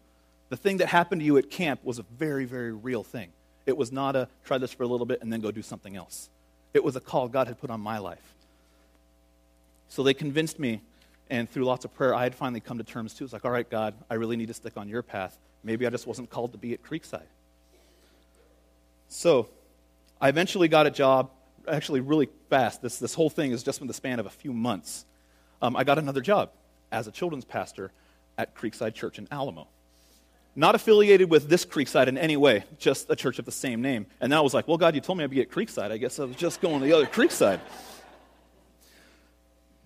The 0.52 0.58
thing 0.58 0.76
that 0.76 0.88
happened 0.88 1.22
to 1.22 1.24
you 1.24 1.38
at 1.38 1.48
camp 1.48 1.80
was 1.82 1.98
a 1.98 2.02
very, 2.02 2.44
very 2.44 2.74
real 2.74 3.02
thing. 3.02 3.30
It 3.64 3.74
was 3.74 3.90
not 3.90 4.16
a 4.16 4.28
try 4.44 4.58
this 4.58 4.70
for 4.70 4.82
a 4.82 4.86
little 4.86 5.06
bit 5.06 5.22
and 5.22 5.32
then 5.32 5.40
go 5.40 5.50
do 5.50 5.62
something 5.62 5.96
else. 5.96 6.28
It 6.74 6.84
was 6.84 6.94
a 6.94 7.00
call 7.00 7.26
God 7.28 7.46
had 7.46 7.58
put 7.58 7.70
on 7.70 7.80
my 7.80 7.96
life. 7.96 8.34
So 9.88 10.02
they 10.02 10.12
convinced 10.12 10.58
me, 10.58 10.82
and 11.30 11.48
through 11.48 11.64
lots 11.64 11.86
of 11.86 11.94
prayer, 11.94 12.14
I 12.14 12.24
had 12.24 12.34
finally 12.34 12.60
come 12.60 12.76
to 12.76 12.84
terms 12.84 13.14
too. 13.14 13.24
It's 13.24 13.32
like, 13.32 13.46
all 13.46 13.50
right, 13.50 13.66
God, 13.70 13.94
I 14.10 14.14
really 14.16 14.36
need 14.36 14.48
to 14.48 14.52
stick 14.52 14.74
on 14.76 14.90
your 14.90 15.00
path. 15.00 15.38
Maybe 15.64 15.86
I 15.86 15.88
just 15.88 16.06
wasn't 16.06 16.28
called 16.28 16.52
to 16.52 16.58
be 16.58 16.74
at 16.74 16.82
Creekside. 16.82 17.22
So 19.08 19.48
I 20.20 20.28
eventually 20.28 20.68
got 20.68 20.86
a 20.86 20.90
job, 20.90 21.30
actually, 21.66 22.00
really 22.00 22.28
fast. 22.50 22.82
This, 22.82 22.98
this 22.98 23.14
whole 23.14 23.30
thing 23.30 23.52
is 23.52 23.62
just 23.62 23.80
in 23.80 23.86
the 23.86 23.94
span 23.94 24.20
of 24.20 24.26
a 24.26 24.30
few 24.30 24.52
months. 24.52 25.06
Um, 25.62 25.76
I 25.76 25.84
got 25.84 25.96
another 25.96 26.20
job 26.20 26.50
as 26.90 27.06
a 27.06 27.10
children's 27.10 27.46
pastor 27.46 27.90
at 28.36 28.54
Creekside 28.54 28.92
Church 28.92 29.18
in 29.18 29.26
Alamo 29.30 29.66
not 30.54 30.74
affiliated 30.74 31.30
with 31.30 31.48
this 31.48 31.64
Creekside 31.64 32.08
in 32.08 32.18
any 32.18 32.36
way, 32.36 32.64
just 32.78 33.10
a 33.10 33.16
church 33.16 33.38
of 33.38 33.44
the 33.44 33.52
same 33.52 33.80
name. 33.80 34.06
And 34.20 34.30
then 34.30 34.38
I 34.38 34.42
was 34.42 34.52
like, 34.52 34.68
well, 34.68 34.76
God, 34.76 34.94
you 34.94 35.00
told 35.00 35.18
me 35.18 35.24
I'd 35.24 35.30
be 35.30 35.40
at 35.40 35.50
Creekside. 35.50 35.90
I 35.90 35.96
guess 35.96 36.18
I 36.18 36.24
was 36.24 36.36
just 36.36 36.60
going 36.60 36.80
to 36.80 36.84
the 36.84 36.92
other 36.92 37.06
Creekside. 37.06 37.60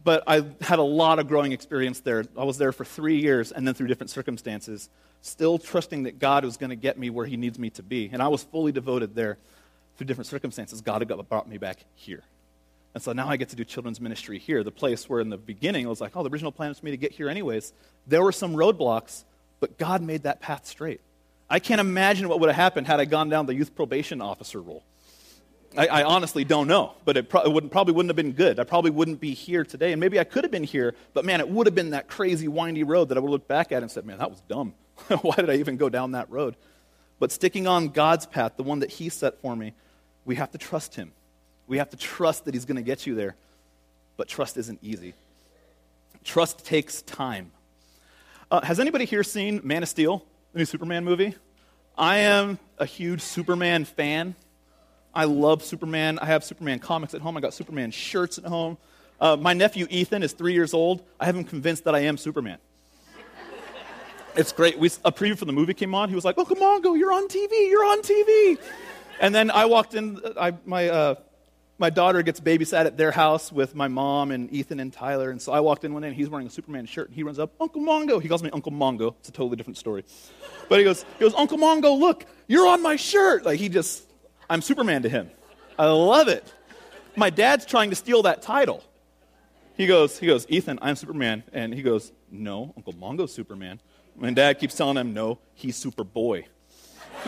But 0.03 0.25
I 0.27 0.45
had 0.61 0.79
a 0.79 0.85
lot 0.85 1.19
of 1.19 1.29
growing 1.29 1.53
experience 1.53 2.01
there. 2.01 2.25
I 2.37 2.45
was 2.45 2.59
there 2.59 2.73
for 2.73 2.85
three 2.85 3.21
years 3.21 3.53
and 3.53 3.67
then 3.67 3.75
through 3.75 3.89
different 3.89 4.11
circumstances, 4.11 4.89
still 5.21 5.59
trusting 5.59 6.05
that 6.05 6.19
God 6.19 6.45
was 6.45 6.57
going 6.57 6.71
to 6.71 6.77
get 6.77 6.99
me 6.99 7.11
where 7.11 7.27
He 7.27 7.37
needs 7.37 7.59
me 7.59 7.71
to 7.71 7.83
be. 7.83 8.11
And 8.13 8.23
I 8.23 8.29
was 8.29 8.43
fully 8.45 8.73
devoted 8.73 9.15
there 9.15 9.39
through 9.97 10.07
different 10.07 10.29
circumstances. 10.29 10.81
God 10.81 11.07
brought 11.29 11.49
me 11.49 11.59
back 11.59 11.79
here. 11.95 12.23
And 12.95 13.03
so 13.03 13.13
now 13.13 13.29
I 13.29 13.37
get 13.37 13.51
to 13.51 13.57
do 13.57 13.65
children's 13.65 14.01
ministry 14.01 14.39
here, 14.39 14.65
the 14.65 14.71
place 14.71 15.09
where 15.09 15.21
in 15.21 15.29
the 15.29 15.37
beginning 15.37 15.85
it 15.85 15.89
was 15.89 16.01
like, 16.01 16.17
oh, 16.17 16.23
the 16.23 16.31
original 16.31 16.51
plan 16.51 16.71
was 16.71 16.79
for 16.79 16.87
me 16.87 16.93
to 16.93 16.97
get 16.97 17.13
here 17.13 17.29
anyways. 17.29 17.73
There 18.07 18.23
were 18.23 18.33
some 18.33 18.55
roadblocks 18.55 19.25
but 19.61 19.79
God 19.79 20.03
made 20.03 20.25
that 20.25 20.41
path 20.41 20.67
straight. 20.67 21.01
I 21.49 21.59
can't 21.59 21.81
imagine 21.81 22.29
what 22.29 22.41
would 22.41 22.49
have 22.49 22.57
happened 22.57 22.87
had 22.87 23.01
I 23.01 23.05
gone 23.05 23.29
down 23.29 23.47
the 23.47 23.55
youth 23.55 23.75
probation 23.75 24.21
officer 24.21 24.61
role. 24.61 24.83
I, 25.77 25.87
I 25.87 26.05
honestly 26.05 26.45
don't 26.45 26.69
know, 26.69 26.95
but 27.05 27.17
it, 27.17 27.29
pro- 27.29 27.43
it 27.43 27.53
wouldn't, 27.53 27.71
probably 27.71 27.93
wouldn't 27.93 28.09
have 28.09 28.17
been 28.17 28.33
good. 28.33 28.59
I 28.59 28.65
probably 28.65 28.91
wouldn't 28.91 29.21
be 29.21 29.35
here 29.35 29.65
today. 29.65 29.93
And 29.93 30.01
maybe 30.01 30.19
I 30.19 30.25
could 30.25 30.45
have 30.45 30.51
been 30.51 30.65
here, 30.65 30.95
but 31.13 31.25
man, 31.25 31.41
it 31.41 31.49
would 31.49 31.67
have 31.67 31.75
been 31.75 31.91
that 31.91 32.09
crazy, 32.09 32.49
windy 32.49 32.83
road 32.83 33.11
that 33.11 33.19
I 33.19 33.21
would 33.21 33.31
look 33.31 33.47
back 33.47 33.73
at 33.73 33.83
and 33.83 33.91
said, 33.91 34.07
man, 34.07 34.19
that 34.19 34.31
was 34.31 34.41
dumb. 34.49 34.75
Why 35.21 35.37
did 35.37 35.51
I 35.51 35.57
even 35.57 35.77
go 35.77 35.89
down 35.89 36.13
that 36.13 36.31
road? 36.31 36.57
But 37.19 37.33
sticking 37.33 37.67
on 37.67 37.89
God's 37.89 38.27
path, 38.27 38.53
the 38.57 38.63
one 38.63 38.81
that 38.81 38.91
He 38.91 39.09
set 39.09 39.41
for 39.41 39.55
me, 39.55 39.75
we 40.25 40.37
have 40.37 40.51
to 40.53 40.59
trust 40.59 40.95
Him. 40.95 41.13
We 41.67 41.79
have 41.79 41.91
to 41.91 41.97
trust 41.97 42.45
that 42.45 42.55
He's 42.55 42.65
going 42.65 42.77
to 42.77 42.83
get 42.83 43.07
you 43.07 43.15
there. 43.15 43.37
But 44.17 44.29
trust 44.29 44.57
isn't 44.57 44.79
easy. 44.83 45.15
Trust 46.25 46.65
takes 46.65 47.03
time. 47.03 47.53
Uh, 48.49 48.61
has 48.61 48.79
anybody 48.79 49.05
here 49.05 49.25
seen 49.25 49.61
Man 49.65 49.83
of 49.83 49.89
Steel, 49.89 50.25
the 50.53 50.61
new 50.61 50.65
Superman 50.65 51.05
movie? 51.05 51.35
I 51.99 52.19
am 52.19 52.61
a 52.79 52.87
huge 52.87 53.21
Superman 53.21 53.85
fan. 53.85 54.37
I 55.13 55.25
love 55.25 55.65
Superman. 55.65 56.21
I 56.21 56.27
have 56.27 56.45
Superman 56.45 56.79
comics 56.79 57.13
at 57.13 57.23
home. 57.23 57.37
I 57.37 57.41
got 57.41 57.55
Superman 57.55 57.91
shirts 57.91 58.39
at 58.39 58.45
home. 58.45 58.79
Uh, 59.21 59.37
my 59.37 59.53
nephew 59.53 59.89
Ethan 59.91 60.23
is 60.23 60.33
three 60.33 60.53
years 60.53 60.75
old. 60.75 61.03
I 61.19 61.25
have 61.25 61.35
him 61.35 61.43
convinced 61.43 61.85
that 61.85 61.97
I 61.97 62.01
am 62.01 62.17
Superman. 62.17 62.59
it's 64.37 64.53
great. 64.53 64.79
We, 64.79 64.89
a 65.05 65.11
preview 65.11 65.37
for 65.37 65.47
the 65.47 65.53
movie 65.53 65.75
came 65.75 65.93
on. 65.93 66.09
He 66.09 66.15
was 66.15 66.25
like, 66.25 66.37
"Oh, 66.39 66.45
come 66.45 66.63
on, 66.63 66.83
go! 66.83 66.95
you're 66.95 67.13
on 67.13 67.27
TV. 67.27 67.69
You're 67.69 67.85
on 67.85 68.01
TV." 68.01 68.59
And 69.21 69.35
then 69.35 69.51
I 69.51 69.65
walked 69.65 69.95
in. 69.95 70.21
I, 70.39 70.53
my 70.65 70.89
uh, 70.89 71.15
my 71.79 71.91
daughter 71.91 72.23
gets 72.23 72.41
babysat 72.41 72.87
at 72.87 72.97
their 72.97 73.11
house 73.11 73.53
with 73.53 73.75
my 73.75 73.89
mom 73.89 74.31
and 74.31 74.51
Ethan 74.53 74.81
and 74.81 74.93
Tyler. 74.93 75.31
And 75.31 75.41
so 75.41 75.53
I 75.53 75.61
walked 75.61 75.85
in 75.85 75.93
one 75.93 76.03
day 76.03 76.09
and 76.09 76.17
he's 76.17 76.29
wearing 76.29 76.47
a 76.47 76.51
Superman 76.51 76.87
shirt. 76.87 77.09
And 77.09 77.15
he 77.15 77.23
runs 77.23 77.39
up, 77.39 77.53
Uncle 77.61 77.83
Mongo. 77.83 78.21
He 78.21 78.29
calls 78.29 78.43
me 78.43 78.51
Uncle 78.51 78.73
Mongo. 78.73 79.15
It's 79.21 79.29
a 79.29 79.33
totally 79.33 79.57
different 79.57 79.77
story. 79.77 80.05
But 80.69 80.79
he 80.79 80.85
goes, 80.85 81.05
he 81.19 81.21
goes, 81.21 81.35
Uncle 81.35 81.59
Mongo, 81.59 81.99
look, 81.99 82.25
you're 82.47 82.67
on 82.67 82.81
my 82.81 82.97
shirt. 82.97 83.45
Like 83.45 83.59
he 83.59 83.69
just, 83.69 84.05
I'm 84.49 84.63
Superman 84.63 85.03
to 85.03 85.09
him. 85.09 85.31
I 85.79 85.87
love 85.87 86.29
it. 86.29 86.51
My 87.15 87.29
dad's 87.29 87.67
trying 87.67 87.91
to 87.91 87.97
steal 87.97 88.23
that 88.23 88.41
title. 88.41 88.83
He 89.77 89.87
goes, 89.87 90.19
he 90.19 90.27
goes, 90.27 90.47
Ethan, 90.49 90.79
I'm 90.81 90.97
Superman. 90.97 91.43
And 91.53 91.75
he 91.75 91.83
goes, 91.83 92.13
no, 92.31 92.73
Uncle 92.77 92.95
Mongo's 92.95 93.33
Superman. 93.33 93.81
My 94.17 94.31
dad 94.31 94.59
keeps 94.59 94.75
telling 94.75 94.97
him, 94.97 95.13
no, 95.13 95.39
he's 95.53 95.83
Superboy. 95.83 96.45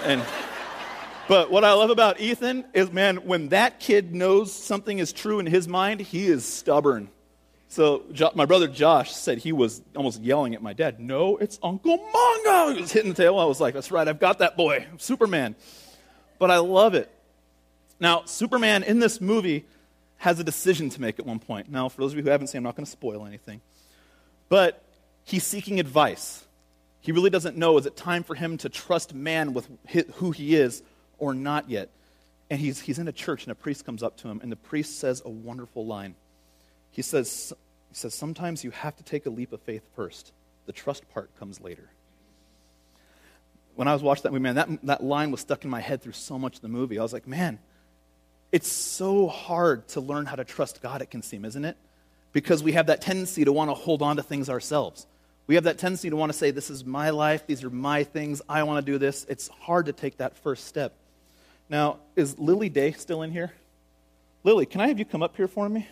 And 0.04 0.24
but 1.28 1.50
what 1.50 1.64
I 1.64 1.74
love 1.74 1.90
about 1.90 2.20
Ethan 2.20 2.64
is, 2.72 2.90
man, 2.90 3.18
when 3.18 3.50
that 3.50 3.80
kid 3.80 4.14
knows 4.14 4.52
something 4.52 4.98
is 4.98 5.12
true 5.12 5.38
in 5.38 5.46
his 5.46 5.68
mind, 5.68 6.00
he 6.00 6.26
is 6.26 6.44
stubborn. 6.44 7.10
So 7.68 8.04
jo- 8.12 8.32
my 8.34 8.46
brother 8.46 8.66
Josh 8.66 9.12
said 9.12 9.38
he 9.38 9.52
was 9.52 9.82
almost 9.94 10.22
yelling 10.22 10.54
at 10.54 10.62
my 10.62 10.72
dad, 10.72 10.98
No, 10.98 11.36
it's 11.36 11.58
Uncle 11.62 11.98
Mongo. 11.98 12.74
He 12.74 12.80
was 12.80 12.92
hitting 12.92 13.10
the 13.10 13.22
table. 13.22 13.38
I 13.38 13.44
was 13.44 13.60
like, 13.60 13.74
That's 13.74 13.90
right, 13.90 14.08
I've 14.08 14.18
got 14.18 14.38
that 14.38 14.56
boy, 14.56 14.86
I'm 14.90 14.98
Superman. 14.98 15.54
But 16.38 16.50
I 16.50 16.58
love 16.58 16.94
it. 16.94 17.10
Now, 18.00 18.24
Superman 18.24 18.82
in 18.82 19.00
this 19.00 19.20
movie 19.20 19.66
has 20.18 20.40
a 20.40 20.44
decision 20.44 20.88
to 20.90 21.00
make 21.00 21.18
at 21.18 21.26
one 21.26 21.38
point. 21.40 21.70
Now, 21.70 21.88
for 21.88 22.00
those 22.00 22.12
of 22.12 22.18
you 22.18 22.24
who 22.24 22.30
haven't 22.30 22.46
seen, 22.46 22.58
I'm 22.58 22.64
not 22.64 22.76
going 22.76 22.84
to 22.84 22.90
spoil 22.90 23.26
anything. 23.26 23.60
But 24.48 24.82
he's 25.24 25.44
seeking 25.44 25.78
advice. 25.78 26.44
He 27.00 27.12
really 27.12 27.30
doesn't 27.30 27.56
know 27.56 27.76
is 27.78 27.86
it 27.86 27.96
time 27.96 28.22
for 28.22 28.34
him 28.34 28.56
to 28.58 28.68
trust 28.68 29.14
man 29.14 29.52
with 29.52 29.68
who 30.16 30.30
he 30.30 30.56
is 30.56 30.82
or 31.18 31.34
not 31.34 31.68
yet. 31.68 31.90
And 32.50 32.60
he's, 32.60 32.80
he's 32.80 32.98
in 32.98 33.08
a 33.08 33.12
church, 33.12 33.44
and 33.44 33.52
a 33.52 33.54
priest 33.54 33.84
comes 33.84 34.02
up 34.02 34.16
to 34.18 34.28
him, 34.28 34.40
and 34.42 34.50
the 34.50 34.56
priest 34.56 34.98
says 34.98 35.22
a 35.24 35.28
wonderful 35.30 35.84
line. 35.84 36.14
He 36.90 37.02
says, 37.02 37.52
he 37.90 37.94
says, 37.94 38.14
Sometimes 38.14 38.64
you 38.64 38.70
have 38.70 38.96
to 38.96 39.02
take 39.02 39.26
a 39.26 39.30
leap 39.30 39.52
of 39.52 39.60
faith 39.60 39.82
first, 39.94 40.32
the 40.66 40.72
trust 40.72 41.08
part 41.12 41.30
comes 41.38 41.60
later. 41.60 41.90
When 43.74 43.86
I 43.86 43.92
was 43.92 44.02
watching 44.02 44.24
that 44.24 44.32
movie, 44.32 44.42
man, 44.42 44.56
that, 44.56 44.86
that 44.86 45.04
line 45.04 45.30
was 45.30 45.40
stuck 45.40 45.62
in 45.62 45.70
my 45.70 45.80
head 45.80 46.02
through 46.02 46.12
so 46.12 46.38
much 46.38 46.56
of 46.56 46.62
the 46.62 46.68
movie. 46.68 46.98
I 46.98 47.02
was 47.02 47.12
like, 47.12 47.28
man, 47.28 47.60
it's 48.50 48.66
so 48.66 49.28
hard 49.28 49.86
to 49.88 50.00
learn 50.00 50.26
how 50.26 50.36
to 50.36 50.44
trust 50.44 50.82
God, 50.82 51.02
it 51.02 51.10
can 51.10 51.22
seem, 51.22 51.44
isn't 51.44 51.64
it? 51.64 51.76
Because 52.32 52.62
we 52.62 52.72
have 52.72 52.86
that 52.86 53.00
tendency 53.00 53.44
to 53.44 53.52
want 53.52 53.70
to 53.70 53.74
hold 53.74 54.02
on 54.02 54.16
to 54.16 54.22
things 54.22 54.48
ourselves. 54.48 55.06
We 55.46 55.54
have 55.54 55.64
that 55.64 55.78
tendency 55.78 56.10
to 56.10 56.16
want 56.16 56.32
to 56.32 56.38
say, 56.38 56.50
This 56.50 56.70
is 56.70 56.84
my 56.84 57.10
life, 57.10 57.46
these 57.46 57.62
are 57.64 57.70
my 57.70 58.04
things, 58.04 58.42
I 58.48 58.62
want 58.64 58.84
to 58.84 58.92
do 58.92 58.98
this. 58.98 59.26
It's 59.28 59.48
hard 59.48 59.86
to 59.86 59.92
take 59.92 60.18
that 60.18 60.36
first 60.36 60.66
step. 60.66 60.94
Now, 61.70 61.98
is 62.16 62.38
Lily 62.38 62.68
Day 62.68 62.92
still 62.92 63.22
in 63.22 63.30
here? 63.30 63.52
Lily, 64.42 64.64
can 64.64 64.80
I 64.80 64.88
have 64.88 64.98
you 64.98 65.04
come 65.04 65.22
up 65.22 65.36
here 65.36 65.48
for 65.48 65.68
me? 65.68 65.86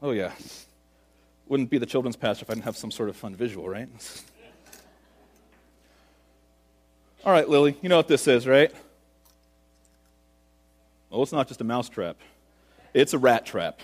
Oh, 0.00 0.12
yeah. 0.12 0.32
Wouldn't 1.48 1.70
be 1.70 1.78
the 1.78 1.86
children's 1.86 2.16
pastor 2.16 2.44
if 2.44 2.50
I 2.50 2.54
didn't 2.54 2.64
have 2.64 2.76
some 2.76 2.90
sort 2.90 3.08
of 3.08 3.16
fun 3.16 3.34
visual, 3.34 3.68
right? 3.68 3.88
All 7.24 7.32
right, 7.32 7.48
Lily, 7.48 7.76
you 7.82 7.88
know 7.88 7.96
what 7.96 8.08
this 8.08 8.28
is, 8.28 8.46
right? 8.46 8.72
Well, 11.10 11.22
it's 11.22 11.32
not 11.32 11.48
just 11.48 11.60
a 11.60 11.64
mouse 11.64 11.88
trap, 11.88 12.16
it's 12.94 13.12
a 13.12 13.18
rat 13.18 13.44
trap. 13.44 13.80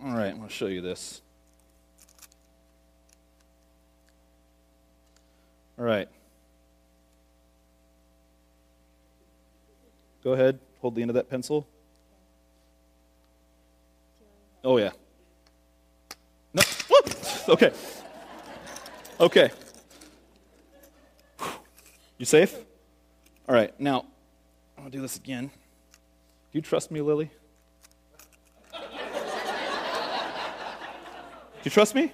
All 0.00 0.12
right, 0.12 0.30
I'm 0.30 0.36
going 0.36 0.48
to 0.48 0.54
show 0.54 0.66
you 0.66 0.80
this. 0.80 1.20
All 5.78 5.84
right. 5.84 6.08
Go 10.24 10.32
ahead, 10.32 10.60
hold 10.80 10.94
the 10.94 11.02
end 11.02 11.10
of 11.10 11.14
that 11.14 11.28
pencil. 11.28 11.66
Oh, 14.64 14.78
yeah. 14.78 14.90
No. 16.54 16.62
Okay. 17.48 17.72
Okay. 19.18 19.50
You 22.18 22.24
safe? 22.24 22.54
All 23.48 23.54
right. 23.54 23.78
Now, 23.80 24.06
I'm 24.76 24.84
going 24.84 24.92
to 24.92 24.98
do 24.98 25.02
this 25.02 25.16
again. 25.16 25.46
Do 25.46 26.58
you 26.58 26.62
trust 26.62 26.92
me, 26.92 27.00
Lily? 27.00 27.30
Do 28.70 28.80
you 31.64 31.70
trust 31.70 31.94
me? 31.96 32.12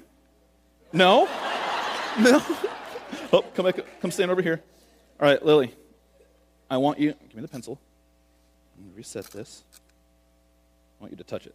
No? 0.93 1.27
No? 2.19 2.43
Oh, 3.33 3.43
come 3.55 3.67
back. 3.67 3.81
Come 4.01 4.11
stand 4.11 4.31
over 4.31 4.41
here. 4.41 4.63
All 5.21 5.29
right, 5.29 5.45
Lily. 5.45 5.75
I 6.71 6.79
want 6.79 6.99
you. 6.99 7.13
Give 7.13 7.35
me 7.35 7.43
the 7.43 7.49
pencil. 7.49 7.79
Reset 8.95 9.25
this. 9.27 9.65
I 10.99 11.03
want 11.03 11.13
you 11.13 11.17
to 11.17 11.25
touch 11.25 11.47
it. 11.47 11.55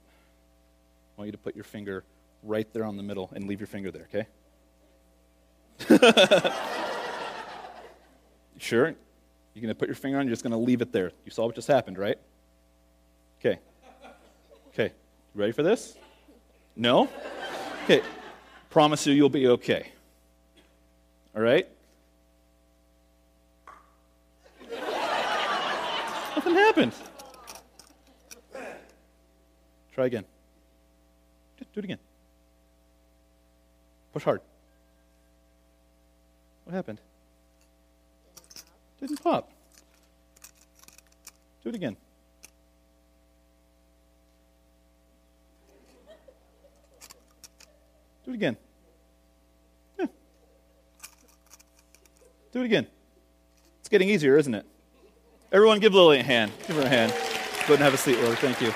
I 1.17 1.21
want 1.21 1.27
you 1.27 1.31
to 1.33 1.37
put 1.37 1.55
your 1.55 1.63
finger 1.63 2.03
right 2.43 2.67
there 2.73 2.85
on 2.85 2.97
the 2.97 3.03
middle 3.03 3.29
and 3.33 3.47
leave 3.47 3.59
your 3.59 3.67
finger 3.67 3.91
there, 3.91 4.07
okay? 4.13 4.27
sure? 8.57 8.95
You're 9.53 9.61
going 9.61 9.67
to 9.73 9.75
put 9.75 9.87
your 9.87 9.95
finger 9.95 10.19
on, 10.19 10.25
you're 10.25 10.33
just 10.33 10.43
going 10.43 10.51
to 10.51 10.57
leave 10.57 10.81
it 10.81 10.91
there. 10.91 11.11
You 11.25 11.31
saw 11.31 11.45
what 11.45 11.55
just 11.55 11.67
happened, 11.67 11.97
right? 11.97 12.17
Okay. 13.39 13.59
Okay. 14.69 14.91
You 15.35 15.41
ready 15.41 15.51
for 15.51 15.63
this? 15.63 15.97
No? 16.75 17.09
Okay. 17.83 18.01
Promise 18.69 19.05
you, 19.07 19.13
you'll 19.13 19.29
be 19.29 19.47
okay. 19.47 19.91
All 21.35 21.41
right? 21.41 21.67
Nothing 26.35 26.55
happened. 26.55 26.93
Try 29.93 30.05
again. 30.07 30.25
Do 31.59 31.79
it 31.79 31.85
again. 31.85 31.99
Push 34.11 34.23
hard. 34.23 34.41
What 36.65 36.73
happened? 36.73 36.99
Didn't 38.99 39.21
pop. 39.21 39.51
Do 41.63 41.69
it 41.69 41.75
again. 41.75 41.95
Do 48.25 48.31
it 48.31 48.35
again. 48.35 48.57
Yeah. 49.99 50.05
Do 52.51 52.61
it 52.61 52.65
again. 52.65 52.87
It's 53.79 53.89
getting 53.89 54.09
easier, 54.09 54.37
isn't 54.37 54.53
it? 54.53 54.65
Everyone 55.51 55.79
give 55.79 55.93
Lily 55.93 56.19
a 56.19 56.23
hand. 56.23 56.51
Give 56.67 56.77
her 56.77 56.83
a 56.83 56.89
hand. 56.89 57.11
Go 57.11 57.19
ahead 57.19 57.69
and 57.69 57.83
have 57.83 57.93
a 57.93 57.97
seat, 57.97 58.17
Lily. 58.19 58.35
Thank 58.35 58.61
you. 58.61 58.73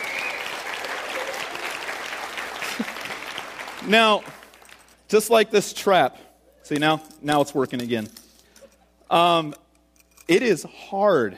Now, 3.88 4.24
just 5.08 5.30
like 5.30 5.50
this 5.50 5.74
trap, 5.74 6.18
see 6.64 6.76
now, 6.76 7.02
now 7.22 7.42
it's 7.42 7.56
working 7.56 7.82
again. 7.82 8.10
Um, 9.10 9.56
it 10.28 10.44
is 10.44 10.64
hard 10.64 11.38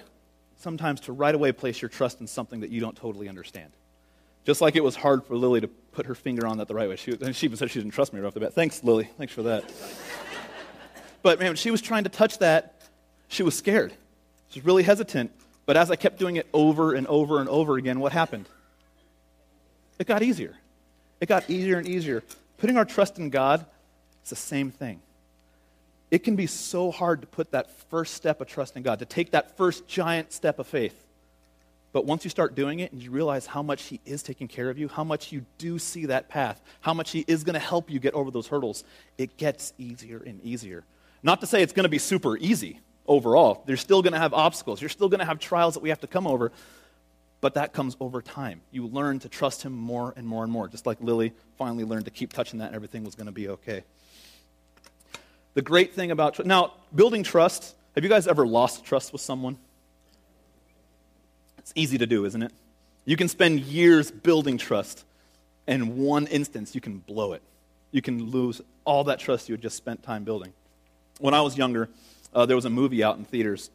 sometimes 0.58 1.02
to 1.02 1.14
right 1.14 1.34
away 1.34 1.52
place 1.52 1.82
your 1.82 1.90
trust 1.90 2.20
in 2.22 2.28
something 2.28 2.62
that 2.62 2.70
you 2.70 2.82
don't 2.82 2.96
totally 2.96 3.30
understand. 3.30 3.72
Just 4.46 4.62
like 4.62 4.76
it 4.76 4.84
was 4.84 4.96
hard 4.96 5.24
for 5.24 5.36
Lily 5.36 5.62
to 5.62 5.68
put 5.68 6.08
her 6.08 6.16
finger 6.16 6.48
on 6.48 6.58
that 6.58 6.68
the 6.68 6.74
right 6.74 6.90
way. 6.90 6.96
She, 6.96 7.16
she 7.34 7.46
even 7.46 7.58
said 7.58 7.70
she 7.70 7.80
didn't 7.80 7.94
trust 7.94 8.14
me 8.14 8.20
right 8.20 8.28
off 8.28 8.34
the 8.34 8.40
bat. 8.40 8.54
Thanks, 8.54 8.84
Lily. 8.84 9.10
Thanks 9.18 9.34
for 9.34 9.44
that. 9.44 9.72
but 11.22 11.40
man, 11.40 11.50
when 11.50 11.56
she 11.56 11.72
was 11.72 11.82
trying 11.82 12.04
to 12.04 12.10
touch 12.10 12.40
that, 12.40 12.82
she 13.28 13.44
was 13.44 13.56
scared. 13.56 13.94
She 14.50 14.60
was 14.60 14.66
really 14.66 14.84
hesitant. 14.84 15.32
But 15.66 15.78
as 15.78 15.92
I 15.92 15.96
kept 15.96 16.18
doing 16.18 16.38
it 16.38 16.48
over 16.52 16.96
and 16.96 17.06
over 17.08 17.40
and 17.40 17.48
over 17.48 17.78
again, 17.78 18.00
what 18.00 18.12
happened? 18.12 18.50
It 20.00 20.08
got 20.08 20.24
easier. 20.24 20.56
It 21.20 21.28
got 21.28 21.50
easier 21.50 21.78
and 21.78 21.88
easier. 21.88 22.24
Putting 22.58 22.78
our 22.78 22.86
trust 22.86 23.20
in 23.20 23.30
God 23.30 23.66
is 24.24 24.30
the 24.30 24.36
same 24.36 24.72
thing. 24.72 25.02
It 26.12 26.20
can 26.20 26.36
be 26.36 26.48
so 26.48 26.92
hard 26.92 27.22
to 27.22 27.28
put 27.28 27.52
that 27.52 27.70
first 27.90 28.16
step 28.16 28.42
of 28.42 28.48
trust 28.48 28.76
in 28.76 28.84
God, 28.84 29.00
to 29.00 29.06
take 29.06 29.32
that 29.32 29.58
first 29.58 29.88
giant 29.88 30.34
step 30.34 30.60
of 30.60 30.68
faith. 30.68 31.06
But 31.92 32.06
once 32.06 32.24
you 32.24 32.30
start 32.30 32.56
doing 32.56 32.80
it 32.80 32.92
and 32.92 33.02
you 33.02 33.12
realize 33.12 33.46
how 33.46 33.64
much 33.64 33.84
He 33.84 34.00
is 34.06 34.22
taking 34.22 34.48
care 34.48 34.70
of 34.70 34.78
you, 34.78 34.88
how 34.88 35.04
much 35.04 35.32
you 35.32 35.46
do 35.58 35.80
see 35.80 36.08
that 36.08 36.30
path, 36.30 36.62
how 36.82 36.94
much 36.94 37.12
He 37.12 37.26
is 37.28 37.44
going 37.44 37.56
to 37.56 37.60
help 37.60 37.90
you 37.90 38.00
get 38.00 38.14
over 38.14 38.32
those 38.32 38.48
hurdles, 38.48 38.84
it 39.18 39.38
gets 39.38 39.74
easier 39.78 40.22
and 40.26 40.44
easier. 40.44 40.84
Not 41.24 41.42
to 41.42 41.48
say 41.48 41.62
it's 41.62 41.74
going 41.74 41.84
to 41.84 41.90
be 41.90 41.98
super 41.98 42.38
easy 42.38 42.80
overall. 43.08 43.64
You're 43.68 43.78
still 43.78 44.02
going 44.02 44.14
to 44.14 44.20
have 44.20 44.34
obstacles. 44.34 44.82
You're 44.82 44.90
still 44.90 45.10
going 45.10 45.20
to 45.20 45.26
have 45.26 45.40
trials 45.40 45.74
that 45.74 45.82
we 45.82 45.90
have 45.90 46.00
to 46.02 46.08
come 46.08 46.28
over. 46.28 46.52
But 47.42 47.54
that 47.54 47.72
comes 47.72 47.96
over 48.00 48.22
time. 48.22 48.62
You 48.72 48.88
learn 48.88 49.20
to 49.20 49.30
trust 49.30 49.64
Him 49.64 49.74
more 49.74 50.14
and 50.18 50.28
more 50.28 50.44
and 50.44 50.52
more, 50.52 50.68
just 50.68 50.86
like 50.86 50.98
Lily 51.02 51.34
finally 51.58 51.86
learned 51.86 52.06
to 52.06 52.12
keep 52.12 52.34
touching 52.34 52.60
that 52.60 52.68
and 52.68 52.76
everything 52.76 53.04
was 53.04 53.16
going 53.16 53.28
to 53.28 53.32
be 53.32 53.50
okay. 53.50 53.84
The 55.54 55.62
great 55.62 55.94
thing 55.94 56.12
about 56.12 56.46
now 56.46 56.74
building 56.94 57.24
trust. 57.24 57.76
Have 57.96 58.04
you 58.04 58.10
guys 58.10 58.28
ever 58.28 58.46
lost 58.46 58.86
trust 58.86 59.12
with 59.12 59.22
someone? 59.22 59.58
It's 61.58 61.74
easy 61.76 61.98
to 61.98 62.08
do, 62.08 62.26
isn't 62.26 62.42
it? 62.42 62.52
You 63.06 63.16
can 63.16 63.28
spend 63.28 63.62
years 63.62 64.12
building 64.12 64.58
trust, 64.58 65.04
and 65.66 65.82
in 65.82 65.98
one 65.98 66.28
instance, 66.28 66.76
you 66.76 66.82
can 66.82 67.00
blow 67.00 67.34
it. 67.34 67.42
You 67.92 68.02
can 68.02 68.30
lose 68.30 68.62
all 68.86 69.06
that 69.06 69.20
trust 69.20 69.50
you 69.50 69.54
had 69.54 69.62
just 69.62 69.76
spent 69.76 70.04
time 70.04 70.24
building. 70.24 70.54
When 71.20 71.34
I 71.34 71.42
was 71.42 71.58
younger, 71.58 71.90
uh, 72.34 72.46
there 72.46 72.56
was 72.56 72.66
a 72.66 72.70
movie 72.70 73.04
out 73.04 73.18
in 73.18 73.26
theaters, 73.26 73.72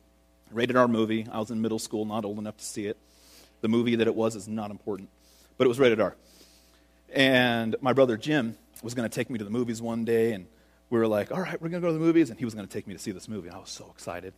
rated 0.53 0.77
R 0.77 0.87
movie. 0.89 1.27
I 1.31 1.39
was 1.39 1.51
in 1.51 1.61
middle 1.61 1.79
school, 1.79 2.05
not 2.05 2.25
old 2.25 2.39
enough 2.39 2.57
to 2.59 2.65
see 2.65 2.87
it. 2.87 2.97
The 3.65 3.69
movie 3.69 3.97
that 3.97 4.07
it 4.07 4.15
was 4.15 4.37
is 4.37 4.47
not 4.47 4.71
important, 4.71 5.09
but 5.57 5.65
it 5.65 5.69
was 5.69 5.79
rated 5.79 5.99
R. 5.99 6.15
And 7.15 7.75
my 7.81 7.95
brother 7.95 8.19
Jim 8.19 8.59
was 8.83 8.93
going 8.93 9.09
to 9.09 9.15
take 9.15 9.31
me 9.31 9.39
to 9.39 9.45
the 9.45 9.51
movies 9.51 9.81
one 9.81 10.05
day, 10.05 10.33
and 10.33 10.45
we 10.91 10.99
were 10.99 11.07
like, 11.07 11.33
all 11.33 11.41
right, 11.41 11.59
we're 11.63 11.71
going 11.71 11.81
to 11.81 11.87
go 11.89 11.91
to 11.91 11.99
the 11.99 12.05
movies. 12.05 12.29
And 12.29 12.39
he 12.39 12.45
was 12.45 12.53
going 12.53 12.67
to 12.67 12.71
take 12.71 12.87
me 12.87 12.93
to 12.93 12.99
see 13.01 13.11
this 13.11 13.27
movie. 13.27 13.49
And 13.49 13.57
I 13.57 13.61
was 13.61 13.71
so 13.71 13.91
excited. 13.91 14.35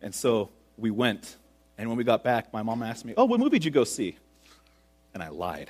And 0.00 0.14
so 0.14 0.48
we 0.78 0.90
went. 0.90 1.36
And 1.76 1.90
when 1.90 1.98
we 1.98 2.04
got 2.04 2.24
back, 2.24 2.54
my 2.54 2.62
mom 2.62 2.82
asked 2.82 3.04
me, 3.04 3.12
oh, 3.18 3.26
what 3.26 3.38
movie 3.38 3.58
did 3.58 3.66
you 3.66 3.70
go 3.70 3.84
see? 3.84 4.16
And 5.12 5.22
I 5.22 5.28
lied. 5.28 5.68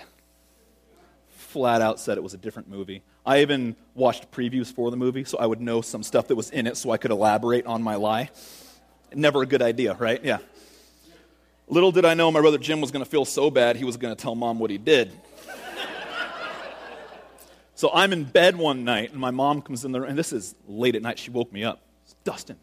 Flat 1.30 1.82
out 1.82 1.98
said 1.98 2.16
it 2.16 2.22
was 2.22 2.34
a 2.34 2.38
different 2.38 2.68
movie. 2.68 3.02
I 3.26 3.42
even 3.42 3.74
watched 3.96 4.30
previews 4.30 4.72
for 4.72 4.92
the 4.92 4.96
movie 4.96 5.24
so 5.24 5.36
I 5.38 5.46
would 5.46 5.60
know 5.60 5.80
some 5.80 6.04
stuff 6.04 6.28
that 6.28 6.36
was 6.36 6.48
in 6.50 6.68
it 6.68 6.76
so 6.76 6.92
I 6.92 6.98
could 6.98 7.10
elaborate 7.10 7.66
on 7.66 7.82
my 7.82 7.96
lie. 7.96 8.30
Never 9.12 9.42
a 9.42 9.46
good 9.46 9.62
idea, 9.62 9.94
right? 9.94 10.24
Yeah. 10.24 10.38
Little 11.66 11.92
did 11.92 12.04
I 12.04 12.14
know 12.14 12.30
my 12.30 12.40
brother 12.40 12.58
Jim 12.58 12.80
was 12.80 12.90
going 12.90 13.04
to 13.04 13.10
feel 13.10 13.24
so 13.24 13.50
bad 13.50 13.76
he 13.76 13.84
was 13.84 13.96
going 13.96 14.14
to 14.14 14.20
tell 14.20 14.34
mom 14.34 14.58
what 14.58 14.70
he 14.70 14.78
did. 14.78 15.12
So 17.76 17.90
I'm 17.92 18.12
in 18.12 18.24
bed 18.24 18.56
one 18.56 18.84
night, 18.84 19.10
and 19.10 19.20
my 19.20 19.32
mom 19.32 19.60
comes 19.60 19.84
in 19.84 19.92
there, 19.92 20.04
and 20.04 20.16
this 20.16 20.32
is 20.32 20.54
late 20.68 20.94
at 20.94 21.02
night. 21.02 21.18
She 21.18 21.30
woke 21.30 21.52
me 21.52 21.64
up. 21.64 21.80
Dustin, 22.22 22.56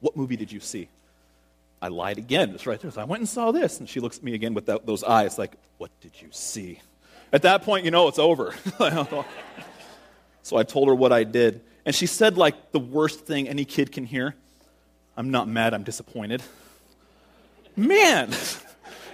what 0.00 0.16
movie 0.16 0.36
did 0.36 0.52
you 0.52 0.60
see? 0.60 0.88
I 1.80 1.88
lied 1.88 2.18
again. 2.18 2.50
It's 2.50 2.66
right 2.66 2.78
there. 2.78 2.90
So 2.90 3.00
I 3.00 3.04
went 3.04 3.20
and 3.20 3.28
saw 3.28 3.50
this. 3.50 3.80
And 3.80 3.88
she 3.88 4.00
looks 4.00 4.18
at 4.18 4.24
me 4.24 4.34
again 4.34 4.52
with 4.52 4.66
that, 4.66 4.84
those 4.84 5.02
eyes, 5.02 5.38
like, 5.38 5.56
What 5.78 5.90
did 6.00 6.20
you 6.20 6.28
see? 6.32 6.80
At 7.32 7.42
that 7.42 7.62
point, 7.62 7.84
you 7.84 7.90
know 7.90 8.08
it's 8.08 8.18
over. 8.18 8.54
so 10.42 10.56
I 10.56 10.62
told 10.64 10.88
her 10.88 10.94
what 10.94 11.12
I 11.12 11.24
did. 11.24 11.62
And 11.86 11.94
she 11.94 12.06
said, 12.06 12.36
like, 12.36 12.72
the 12.72 12.80
worst 12.80 13.26
thing 13.26 13.48
any 13.48 13.64
kid 13.64 13.92
can 13.92 14.04
hear 14.04 14.34
I'm 15.16 15.30
not 15.30 15.48
mad, 15.48 15.74
I'm 15.74 15.82
disappointed. 15.82 16.42
Man, 17.78 18.34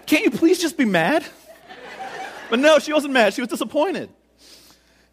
can't 0.07 0.25
you 0.25 0.31
please 0.31 0.61
just 0.61 0.79
be 0.79 0.87
mad? 0.87 1.25
But 2.49 2.59
no, 2.59 2.79
she 2.79 2.93
wasn't 2.93 3.13
mad. 3.13 3.35
She 3.35 3.41
was 3.41 3.49
disappointed. 3.49 4.09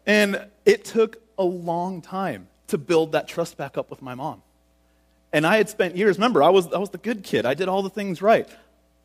And 0.06 0.46
it 0.64 0.84
took 0.84 1.18
a 1.38 1.44
long 1.44 2.00
time 2.02 2.48
to 2.68 2.78
build 2.78 3.12
that 3.12 3.28
trust 3.28 3.56
back 3.56 3.76
up 3.76 3.90
with 3.90 4.00
my 4.00 4.14
mom. 4.14 4.42
And 5.32 5.46
I 5.46 5.58
had 5.58 5.68
spent 5.68 5.96
years, 5.96 6.16
remember, 6.16 6.42
I 6.42 6.50
was, 6.50 6.72
I 6.72 6.78
was 6.78 6.90
the 6.90 6.98
good 6.98 7.22
kid. 7.22 7.46
I 7.46 7.54
did 7.54 7.68
all 7.68 7.82
the 7.82 7.90
things 7.90 8.22
right. 8.22 8.48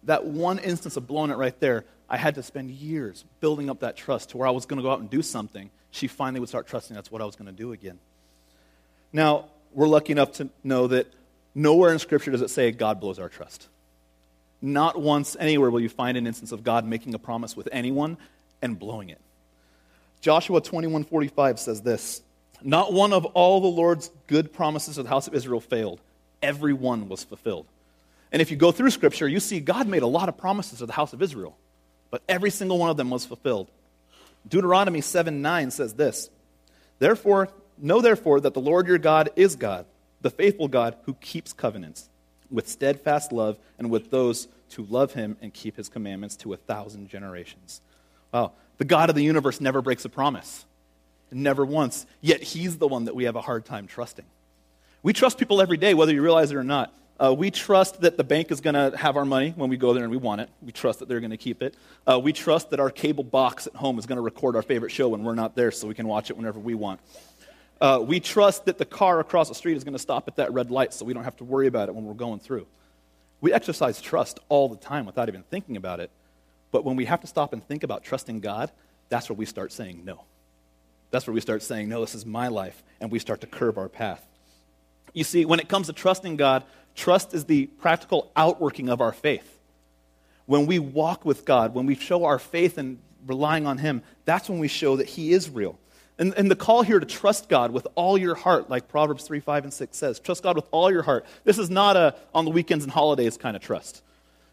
That 0.03 0.25
one 0.25 0.59
instance 0.59 0.97
of 0.97 1.07
blowing 1.07 1.31
it 1.31 1.35
right 1.35 1.57
there, 1.59 1.85
I 2.09 2.17
had 2.17 2.35
to 2.35 2.43
spend 2.43 2.71
years 2.71 3.25
building 3.39 3.69
up 3.69 3.81
that 3.81 3.97
trust 3.97 4.29
to 4.29 4.37
where 4.37 4.47
I 4.47 4.51
was 4.51 4.65
going 4.65 4.77
to 4.77 4.83
go 4.83 4.91
out 4.91 4.99
and 4.99 5.09
do 5.09 5.21
something. 5.21 5.69
She 5.91 6.07
finally 6.07 6.39
would 6.39 6.49
start 6.49 6.67
trusting 6.67 6.95
that's 6.95 7.11
what 7.11 7.21
I 7.21 7.25
was 7.25 7.35
going 7.35 7.47
to 7.47 7.51
do 7.51 7.73
again. 7.73 7.99
Now, 9.11 9.45
we're 9.73 9.87
lucky 9.87 10.11
enough 10.13 10.33
to 10.33 10.49
know 10.63 10.87
that 10.87 11.13
Nowhere 11.57 11.91
in 11.91 11.97
Scripture 11.97 12.29
does 12.29 12.43
it 12.43 12.51
say 12.51 12.71
God 12.71 12.99
blows 12.99 13.17
our 13.17 13.29
trust. 13.29 13.67
Not 14.61 14.99
once 14.99 15.35
anywhere 15.39 15.69
will 15.69 15.79
you 15.79 15.89
find 15.89 16.17
an 16.17 16.25
instance 16.25 16.51
of 16.51 16.63
God 16.63 16.85
making 16.85 17.13
a 17.13 17.19
promise 17.19 17.55
with 17.55 17.69
anyone 17.71 18.17
and 18.61 18.77
blowing 18.77 19.09
it. 19.09 19.21
Joshua 20.21 20.61
21:45 20.61 21.59
says 21.59 21.81
this, 21.81 22.21
"Not 22.63 22.91
one 22.91 23.13
of 23.13 23.25
all 23.25 23.61
the 23.61 23.67
Lord's 23.67 24.09
good 24.25 24.51
promises 24.51 24.95
to 24.95 25.03
the 25.03 25.09
house 25.09 25.27
of 25.27 25.35
Israel 25.35 25.61
failed. 25.61 26.01
Every 26.41 26.73
one 26.73 27.07
was 27.07 27.23
fulfilled." 27.23 27.67
And 28.31 28.41
if 28.41 28.49
you 28.49 28.57
go 28.57 28.71
through 28.71 28.89
scripture, 28.91 29.27
you 29.27 29.39
see 29.39 29.59
God 29.59 29.87
made 29.87 30.01
a 30.01 30.07
lot 30.07 30.27
of 30.27 30.37
promises 30.37 30.79
to 30.79 30.85
the 30.85 30.93
house 30.93 31.13
of 31.13 31.21
Israel, 31.21 31.55
but 32.09 32.23
every 32.27 32.49
single 32.49 32.79
one 32.79 32.89
of 32.89 32.97
them 32.97 33.09
was 33.09 33.25
fulfilled. 33.25 33.69
Deuteronomy 34.47 35.01
7 35.01 35.41
9 35.41 35.71
says 35.71 35.93
this 35.93 36.29
Therefore, 36.99 37.49
know 37.77 38.01
therefore 38.01 38.39
that 38.41 38.55
the 38.55 38.59
Lord 38.59 38.87
your 38.87 38.97
God 38.97 39.29
is 39.35 39.55
God, 39.55 39.85
the 40.21 40.31
faithful 40.31 40.67
God 40.67 40.95
who 41.03 41.13
keeps 41.13 41.53
covenants 41.53 42.09
with 42.49 42.67
steadfast 42.67 43.31
love 43.31 43.57
and 43.77 43.89
with 43.89 44.11
those 44.11 44.47
to 44.71 44.83
love 44.89 45.13
him 45.13 45.37
and 45.41 45.53
keep 45.53 45.77
his 45.77 45.89
commandments 45.89 46.35
to 46.37 46.53
a 46.53 46.57
thousand 46.57 47.09
generations. 47.09 47.81
Wow. 48.33 48.53
The 48.77 48.85
God 48.85 49.09
of 49.09 49.15
the 49.15 49.23
universe 49.23 49.59
never 49.59 49.81
breaks 49.81 50.05
a 50.05 50.09
promise. 50.09 50.65
Never 51.31 51.65
once. 51.65 52.05
Yet 52.21 52.41
he's 52.41 52.77
the 52.77 52.87
one 52.87 53.05
that 53.05 53.15
we 53.15 53.25
have 53.25 53.35
a 53.35 53.41
hard 53.41 53.65
time 53.65 53.87
trusting. 53.87 54.25
We 55.03 55.13
trust 55.13 55.37
people 55.37 55.61
every 55.61 55.77
day, 55.77 55.93
whether 55.93 56.13
you 56.13 56.21
realize 56.21 56.51
it 56.51 56.57
or 56.57 56.63
not. 56.63 56.93
Uh, 57.19 57.33
we 57.33 57.49
trust 57.49 58.01
that 58.01 58.15
the 58.15 58.23
bank 58.23 58.51
is 58.51 58.61
going 58.61 58.75
to 58.75 58.95
have 58.95 59.17
our 59.17 59.25
money 59.25 59.51
when 59.55 59.69
we 59.69 59.77
go 59.77 59.93
there 59.93 60.03
and 60.03 60.11
we 60.11 60.17
want 60.17 60.41
it. 60.41 60.49
We 60.61 60.71
trust 60.71 60.99
that 60.99 61.07
they're 61.07 61.19
going 61.19 61.31
to 61.31 61.37
keep 61.37 61.63
it. 61.63 61.73
Uh, 62.05 62.19
we 62.19 62.31
trust 62.31 62.69
that 62.69 62.79
our 62.79 62.91
cable 62.91 63.23
box 63.23 63.65
at 63.65 63.75
home 63.75 63.97
is 63.97 64.05
going 64.05 64.17
to 64.17 64.21
record 64.21 64.55
our 64.55 64.61
favorite 64.61 64.91
show 64.91 65.09
when 65.09 65.23
we're 65.23 65.33
not 65.33 65.55
there 65.55 65.71
so 65.71 65.87
we 65.87 65.95
can 65.95 66.07
watch 66.07 66.29
it 66.29 66.37
whenever 66.37 66.59
we 66.59 66.75
want. 66.75 66.99
Uh, 67.79 68.03
we 68.05 68.19
trust 68.19 68.65
that 68.65 68.77
the 68.77 68.85
car 68.85 69.19
across 69.19 69.49
the 69.49 69.55
street 69.55 69.77
is 69.77 69.83
going 69.83 69.93
to 69.93 69.99
stop 69.99 70.27
at 70.27 70.37
that 70.37 70.51
red 70.53 70.71
light 70.71 70.93
so 70.93 71.05
we 71.05 71.13
don't 71.13 71.23
have 71.23 71.37
to 71.37 71.43
worry 71.43 71.67
about 71.67 71.89
it 71.89 71.95
when 71.95 72.05
we're 72.05 72.13
going 72.13 72.39
through. 72.39 72.65
We 73.39 73.53
exercise 73.53 74.01
trust 74.01 74.39
all 74.49 74.67
the 74.67 74.77
time 74.77 75.05
without 75.05 75.29
even 75.29 75.43
thinking 75.43 75.77
about 75.77 75.99
it. 75.99 76.09
But 76.71 76.83
when 76.83 76.95
we 76.95 77.05
have 77.05 77.21
to 77.21 77.27
stop 77.27 77.53
and 77.53 77.65
think 77.65 77.83
about 77.83 78.03
trusting 78.03 78.39
God, 78.39 78.71
that's 79.09 79.29
where 79.29 79.35
we 79.35 79.45
start 79.45 79.71
saying 79.71 80.03
no. 80.03 80.23
That's 81.11 81.27
where 81.27 81.33
we 81.33 81.39
start 81.39 81.63
saying, 81.63 81.87
no, 81.87 82.01
this 82.01 82.15
is 82.15 82.25
my 82.25 82.49
life, 82.49 82.83
and 82.99 83.09
we 83.09 83.19
start 83.19 83.39
to 83.41 83.47
curb 83.47 83.77
our 83.77 83.87
path. 83.87 84.25
You 85.13 85.23
see, 85.23 85.45
when 85.45 85.59
it 85.61 85.69
comes 85.69 85.87
to 85.87 85.93
trusting 85.93 86.35
God, 86.35 86.63
Trust 86.97 87.35
is 87.35 87.45
the 87.45 87.67
practical 87.67 88.31
outworking 88.35 88.89
of 88.89 88.99
our 88.99 89.13
faith. 89.13 89.59
When 90.47 90.65
we 90.65 90.79
walk 90.79 91.23
with 91.23 91.45
God, 91.45 91.75
when 91.75 91.85
we 91.85 91.95
show 91.95 92.25
our 92.25 92.39
faith 92.39 92.79
and 92.79 92.97
relying 93.27 93.67
on 93.67 93.77
Him, 93.77 94.01
that's 94.25 94.49
when 94.49 94.57
we 94.57 94.67
show 94.67 94.97
that 94.97 95.07
He 95.07 95.31
is 95.31 95.49
real. 95.49 95.77
And, 96.19 96.33
and 96.35 96.49
the 96.49 96.55
call 96.55 96.81
here 96.81 96.99
to 96.99 97.05
trust 97.05 97.47
God 97.47 97.71
with 97.71 97.87
all 97.95 98.17
your 98.17 98.33
heart, 98.33 98.69
like 98.69 98.87
Proverbs 98.87 99.23
3, 99.23 99.39
5, 99.39 99.65
and 99.65 99.73
6 99.73 99.95
says, 99.95 100.19
trust 100.19 100.41
God 100.41 100.55
with 100.55 100.65
all 100.71 100.91
your 100.91 101.03
heart. 101.03 101.25
This 101.43 101.59
is 101.59 101.69
not 101.69 101.95
a 101.95 102.15
on 102.33 102.45
the 102.45 102.51
weekends 102.51 102.83
and 102.83 102.91
holidays 102.91 103.37
kind 103.37 103.55
of 103.55 103.61
trust. 103.61 104.01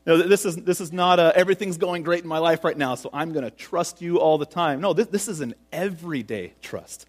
No, 0.07 0.19
this 0.19 0.45
is, 0.45 0.57
this 0.57 0.83
is 0.83 0.93
not 0.93 1.19
a 1.19 1.33
everything's 1.35 1.79
going 1.79 2.03
great 2.03 2.23
in 2.23 2.29
my 2.29 2.39
life 2.39 2.63
right 2.63 2.77
now, 2.77 2.95
so 2.95 3.09
I'm 3.13 3.33
going 3.33 3.45
to 3.45 3.51
trust 3.51 4.03
you 4.03 4.21
all 4.21 4.37
the 4.37 4.47
time. 4.47 4.83
No, 4.83 4.93
this, 4.93 5.07
this 5.07 5.29
is 5.29 5.41
an 5.41 5.55
everyday 5.73 6.53
trust. 6.61 7.07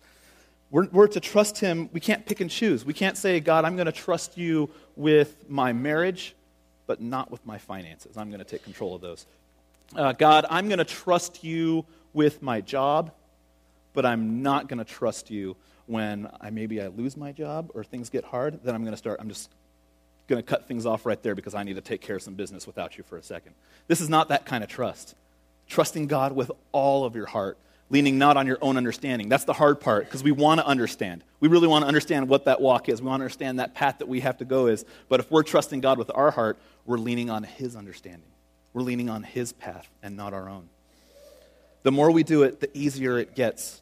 We're, 0.72 0.88
we're 0.88 1.08
to 1.08 1.20
trust 1.20 1.60
Him. 1.60 1.90
We 1.92 2.00
can't 2.00 2.26
pick 2.26 2.40
and 2.40 2.50
choose. 2.50 2.86
We 2.86 2.94
can't 2.94 3.18
say, 3.18 3.42
God, 3.42 3.66
I'm 3.66 3.76
going 3.76 3.88
to 3.88 3.92
trust 3.92 4.38
you 4.38 4.70
with 4.96 5.50
my 5.50 5.74
marriage, 5.74 6.36
but 6.88 7.02
not 7.02 7.30
with 7.30 7.46
my 7.46 7.58
finances. 7.58 8.16
I'm 8.16 8.30
going 8.30 8.40
to 8.40 8.46
take 8.46 8.64
control 8.64 8.96
of 8.96 9.02
those. 9.02 9.26
Uh, 9.94 10.14
God, 10.14 10.46
I'm 10.50 10.68
going 10.68 10.80
to 10.80 10.86
trust 10.86 11.44
you 11.44 11.86
with 12.14 12.42
my 12.42 12.62
job, 12.62 13.12
but 13.96 14.06
I'm 14.06 14.44
not 14.44 14.68
going 14.68 14.80
to 14.80 14.86
trust 14.86 15.32
you 15.32 15.56
when 15.88 16.30
I 16.42 16.50
maybe 16.50 16.82
I 16.82 16.88
lose 16.88 17.18
my 17.18 17.32
job 17.32 17.72
or 17.74 17.84
things 17.84 18.10
get 18.10 18.24
hard. 18.24 18.60
Then 18.64 18.76
I'm 18.76 18.84
going 18.84 18.94
to 18.94 18.98
start. 18.98 19.20
I'm 19.20 19.30
just 19.30 19.50
going 20.28 20.42
to 20.42 20.48
cut 20.48 20.68
things 20.68 20.86
off 20.86 21.06
right 21.06 21.22
there 21.22 21.36
because 21.36 21.56
I 21.56 21.64
need 21.64 21.76
to 21.76 21.82
take 21.82 22.02
care 22.02 22.18
of 22.18 22.22
some 22.22 22.36
business 22.36 22.68
without 22.68 22.98
you 22.98 23.04
for 23.04 23.18
a 23.18 23.24
second. 23.24 23.54
This 23.88 24.02
is 24.02 24.10
not 24.10 24.30
that 24.30 24.46
kind 24.46 24.64
of 24.64 24.70
trust. 24.70 25.16
Trusting 25.68 26.08
God 26.08 26.34
with 26.34 26.52
all 26.72 27.06
of 27.06 27.16
your 27.16 27.26
heart 27.26 27.58
leaning 27.90 28.18
not 28.18 28.38
on 28.38 28.48
your 28.48 28.58
own 28.62 28.78
understanding. 28.78 29.30
That's 29.30 29.44
the 29.44 29.54
hard 29.54 29.80
part 29.80 30.06
because 30.06 30.24
we 30.24 30.32
want 30.32 30.60
to 30.60 30.66
understand. 30.66 31.24
We 31.40 31.48
really 31.48 31.68
want 31.68 31.84
to 31.84 31.88
understand 31.88 32.28
what 32.28 32.46
that 32.46 32.62
walk 32.62 32.90
is. 32.90 33.02
We 33.02 33.08
want 33.08 33.20
to 33.20 33.26
understand 33.26 33.60
that 33.60 33.76
path 33.76 34.00
that 34.00 34.08
we 34.08 34.22
have 34.22 34.38
to 34.38 34.46
go 34.46 34.68
is. 34.68 34.86
But 35.08 35.20
if 35.20 35.30
we're 35.30 35.44
trusting 35.44 35.82
God 35.82 35.98
with 35.98 36.12
our 36.14 36.32
heart, 36.32 36.58
we're 36.86 36.98
leaning 36.98 37.30
on 37.30 37.44
His 37.44 37.76
understanding. 37.76 38.30
We're 38.74 38.82
leaning 38.82 39.10
on 39.10 39.24
His 39.24 39.54
path 39.54 39.90
and 40.02 40.18
not 40.18 40.34
our 40.34 40.50
own. 40.50 40.70
The 41.84 41.92
more 41.92 42.10
we 42.10 42.24
do 42.24 42.44
it, 42.44 42.60
the 42.60 42.76
easier 42.76 43.20
it 43.20 43.36
gets. 43.36 43.82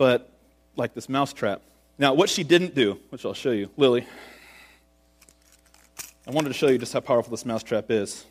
But 0.00 0.32
like 0.76 0.94
this 0.94 1.10
mousetrap. 1.10 1.60
Now, 1.98 2.14
what 2.14 2.30
she 2.30 2.42
didn't 2.42 2.74
do, 2.74 2.98
which 3.10 3.26
I'll 3.26 3.34
show 3.34 3.50
you, 3.50 3.68
Lily, 3.76 4.06
I 6.26 6.30
wanted 6.30 6.48
to 6.48 6.54
show 6.54 6.68
you 6.68 6.78
just 6.78 6.94
how 6.94 7.00
powerful 7.00 7.30
this 7.30 7.44
mousetrap 7.44 7.90
is. 7.90 8.24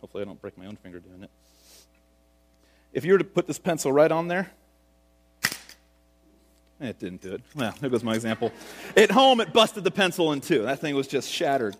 Hopefully, 0.00 0.24
I 0.24 0.26
don't 0.26 0.42
break 0.42 0.58
my 0.58 0.66
own 0.66 0.74
finger 0.74 0.98
doing 0.98 1.22
it. 1.22 1.30
If 2.92 3.04
you 3.04 3.12
were 3.12 3.18
to 3.18 3.24
put 3.24 3.46
this 3.46 3.60
pencil 3.60 3.92
right 3.92 4.10
on 4.10 4.26
there, 4.26 4.50
it 6.80 6.98
didn't 6.98 7.22
do 7.22 7.34
it. 7.34 7.42
Well, 7.54 7.72
there 7.78 7.90
goes 7.90 8.02
my 8.02 8.16
example. 8.16 8.50
At 8.96 9.12
home, 9.12 9.40
it 9.40 9.52
busted 9.52 9.84
the 9.84 9.92
pencil 9.92 10.32
in 10.32 10.40
two. 10.40 10.62
That 10.62 10.80
thing 10.80 10.96
was 10.96 11.06
just 11.06 11.30
shattered. 11.30 11.76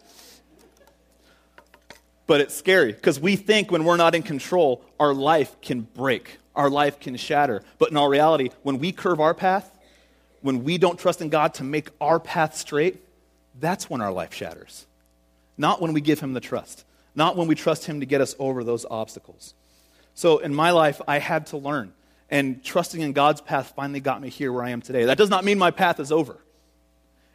But 2.29 2.41
it's 2.41 2.55
scary 2.55 2.93
because 2.93 3.19
we 3.19 3.35
think 3.35 3.73
when 3.73 3.83
we're 3.83 3.97
not 3.97 4.15
in 4.15 4.23
control, 4.23 4.85
our 5.01 5.13
life 5.13 5.61
can 5.61 5.81
break, 5.81 6.39
our 6.59 6.69
life 6.69 7.01
can 7.01 7.17
shatter. 7.17 7.63
But 7.79 7.91
in 7.91 7.97
all 7.97 8.09
reality, 8.09 8.51
when 8.63 8.79
we 8.79 8.93
curve 8.93 9.21
our 9.21 9.33
path, 9.33 9.71
when 10.43 10.65
we 10.65 10.77
don't 10.77 10.99
trust 10.99 11.23
in 11.23 11.31
God 11.31 11.55
to 11.55 11.65
make 11.65 11.89
our 12.01 12.21
path 12.21 12.57
straight, 12.57 13.03
that's 13.59 13.89
when 13.89 14.01
our 14.01 14.13
life 14.13 14.35
shatters. 14.35 14.87
Not 15.57 15.81
when 15.81 15.93
we 15.93 16.01
give 16.01 16.21
Him 16.21 16.35
the 16.35 16.41
trust, 16.41 16.85
not 17.15 17.37
when 17.37 17.49
we 17.49 17.55
trust 17.55 17.87
Him 17.87 18.01
to 18.01 18.07
get 18.07 18.21
us 18.21 18.35
over 18.39 18.63
those 18.63 18.85
obstacles. 18.91 19.55
So 20.15 20.39
in 20.39 20.55
my 20.55 20.73
life, 20.73 21.01
I 21.07 21.21
had 21.21 21.47
to 21.49 21.57
learn. 21.57 21.93
And 22.29 22.63
trusting 22.63 23.01
in 23.01 23.13
God's 23.13 23.41
path 23.41 23.73
finally 23.75 24.01
got 24.01 24.21
me 24.21 24.29
here 24.29 24.53
where 24.53 24.65
I 24.65 24.71
am 24.71 24.83
today. 24.83 25.05
That 25.05 25.17
does 25.17 25.31
not 25.31 25.45
mean 25.45 25.59
my 25.59 25.71
path 25.71 25.99
is 25.99 26.13
over. 26.13 26.37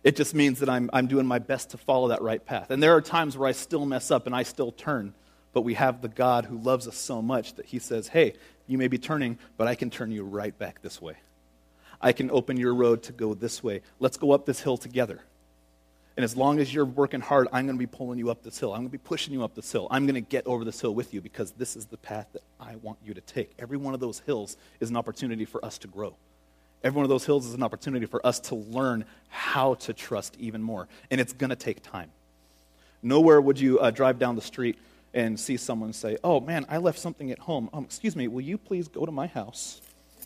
It 0.03 0.17
just 0.17 0.35
means 0.35 0.59
that 0.59 0.69
I'm, 0.69 0.89
I'm 0.91 1.07
doing 1.07 1.25
my 1.25 1.39
best 1.39 1.71
to 1.71 1.77
follow 1.77 2.09
that 2.09 2.21
right 2.21 2.45
path. 2.45 2.71
And 2.71 2.83
there 2.83 2.93
are 2.95 3.01
times 3.01 3.37
where 3.37 3.47
I 3.47 3.53
still 3.53 3.85
mess 3.85 4.11
up 4.11 4.27
and 4.27 4.35
I 4.35 4.43
still 4.43 4.73
turn. 4.73 5.13
But 5.53 5.61
we 5.61 5.75
have 5.75 6.01
the 6.01 6.07
God 6.07 6.45
who 6.45 6.57
loves 6.57 6.87
us 6.87 6.97
so 6.97 7.21
much 7.21 7.53
that 7.55 7.67
he 7.67 7.79
says, 7.79 8.07
hey, 8.07 8.33
you 8.67 8.77
may 8.77 8.87
be 8.87 8.97
turning, 8.97 9.37
but 9.55 9.67
I 9.67 9.75
can 9.75 9.89
turn 9.89 10.11
you 10.11 10.23
right 10.23 10.57
back 10.57 10.81
this 10.81 11.01
way. 11.01 11.15
I 12.01 12.11
can 12.11 12.31
open 12.31 12.57
your 12.57 12.73
road 12.73 13.03
to 13.03 13.13
go 13.13 13.33
this 13.33 13.63
way. 13.63 13.81
Let's 13.99 14.17
go 14.17 14.31
up 14.31 14.45
this 14.45 14.59
hill 14.59 14.77
together. 14.77 15.21
And 16.15 16.23
as 16.23 16.37
long 16.37 16.59
as 16.59 16.71
you're 16.71 16.85
working 16.85 17.21
hard, 17.21 17.47
I'm 17.51 17.65
going 17.65 17.77
to 17.77 17.79
be 17.79 17.87
pulling 17.87 18.19
you 18.19 18.29
up 18.29 18.43
this 18.43 18.59
hill. 18.59 18.71
I'm 18.71 18.81
going 18.81 18.89
to 18.89 18.91
be 18.91 18.97
pushing 18.99 19.33
you 19.33 19.43
up 19.43 19.55
this 19.55 19.71
hill. 19.71 19.87
I'm 19.89 20.05
going 20.05 20.15
to 20.15 20.21
get 20.21 20.45
over 20.45 20.63
this 20.63 20.79
hill 20.79 20.93
with 20.93 21.13
you 21.13 21.21
because 21.21 21.51
this 21.53 21.75
is 21.75 21.87
the 21.87 21.97
path 21.97 22.27
that 22.33 22.43
I 22.59 22.75
want 22.77 22.99
you 23.03 23.13
to 23.15 23.21
take. 23.21 23.51
Every 23.57 23.77
one 23.77 23.93
of 23.93 23.99
those 23.99 24.19
hills 24.25 24.57
is 24.79 24.89
an 24.89 24.97
opportunity 24.97 25.45
for 25.45 25.63
us 25.65 25.77
to 25.79 25.87
grow. 25.87 26.15
Every 26.83 26.97
one 26.97 27.05
of 27.05 27.09
those 27.09 27.25
hills 27.25 27.47
is 27.47 27.53
an 27.53 27.63
opportunity 27.63 28.05
for 28.05 28.23
us 28.25 28.39
to 28.41 28.55
learn 28.55 29.05
how 29.29 29.75
to 29.75 29.93
trust 29.93 30.35
even 30.39 30.61
more. 30.61 30.87
And 31.09 31.19
it's 31.19 31.33
going 31.33 31.49
to 31.49 31.55
take 31.55 31.81
time. 31.81 32.11
Nowhere 33.01 33.41
would 33.41 33.59
you 33.59 33.79
uh, 33.79 33.89
drive 33.89 34.19
down 34.19 34.35
the 34.35 34.41
street 34.41 34.77
and 35.13 35.39
see 35.39 35.57
someone 35.57 35.93
say, 35.93 36.17
Oh, 36.23 36.39
man, 36.39 36.65
I 36.69 36.77
left 36.77 36.99
something 36.99 37.31
at 37.31 37.39
home. 37.39 37.69
Um, 37.73 37.83
excuse 37.83 38.15
me, 38.15 38.27
will 38.27 38.41
you 38.41 38.57
please 38.57 38.87
go 38.87 39.05
to 39.05 39.11
my 39.11 39.27
house? 39.27 39.81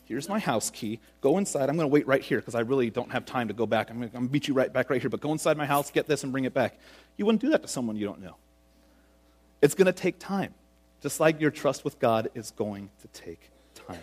Here's 0.05 0.29
my 0.29 0.39
house 0.39 0.69
key. 0.69 1.01
Go 1.19 1.37
inside. 1.37 1.69
I'm 1.69 1.75
going 1.75 1.87
to 1.87 1.93
wait 1.93 2.07
right 2.07 2.21
here 2.21 2.39
because 2.39 2.55
I 2.55 2.61
really 2.61 2.89
don't 2.89 3.11
have 3.11 3.25
time 3.25 3.49
to 3.49 3.53
go 3.53 3.65
back. 3.65 3.89
I'm 3.89 3.99
going 3.99 4.09
to 4.09 4.19
beat 4.21 4.47
you 4.47 4.53
right 4.53 4.71
back 4.71 4.89
right 4.89 5.01
here, 5.01 5.09
but 5.09 5.19
go 5.19 5.33
inside 5.33 5.57
my 5.57 5.65
house, 5.65 5.91
get 5.91 6.07
this, 6.07 6.23
and 6.23 6.31
bring 6.31 6.45
it 6.45 6.53
back. 6.53 6.79
You 7.17 7.25
wouldn't 7.25 7.41
do 7.41 7.49
that 7.49 7.61
to 7.63 7.67
someone 7.67 7.97
you 7.97 8.05
don't 8.05 8.21
know. 8.21 8.37
It's 9.61 9.75
going 9.75 9.87
to 9.87 9.91
take 9.91 10.17
time, 10.17 10.53
just 11.01 11.19
like 11.19 11.41
your 11.41 11.51
trust 11.51 11.83
with 11.83 11.99
God 11.99 12.29
is 12.35 12.51
going 12.51 12.89
to 13.01 13.07
take 13.09 13.49
time. 13.75 13.99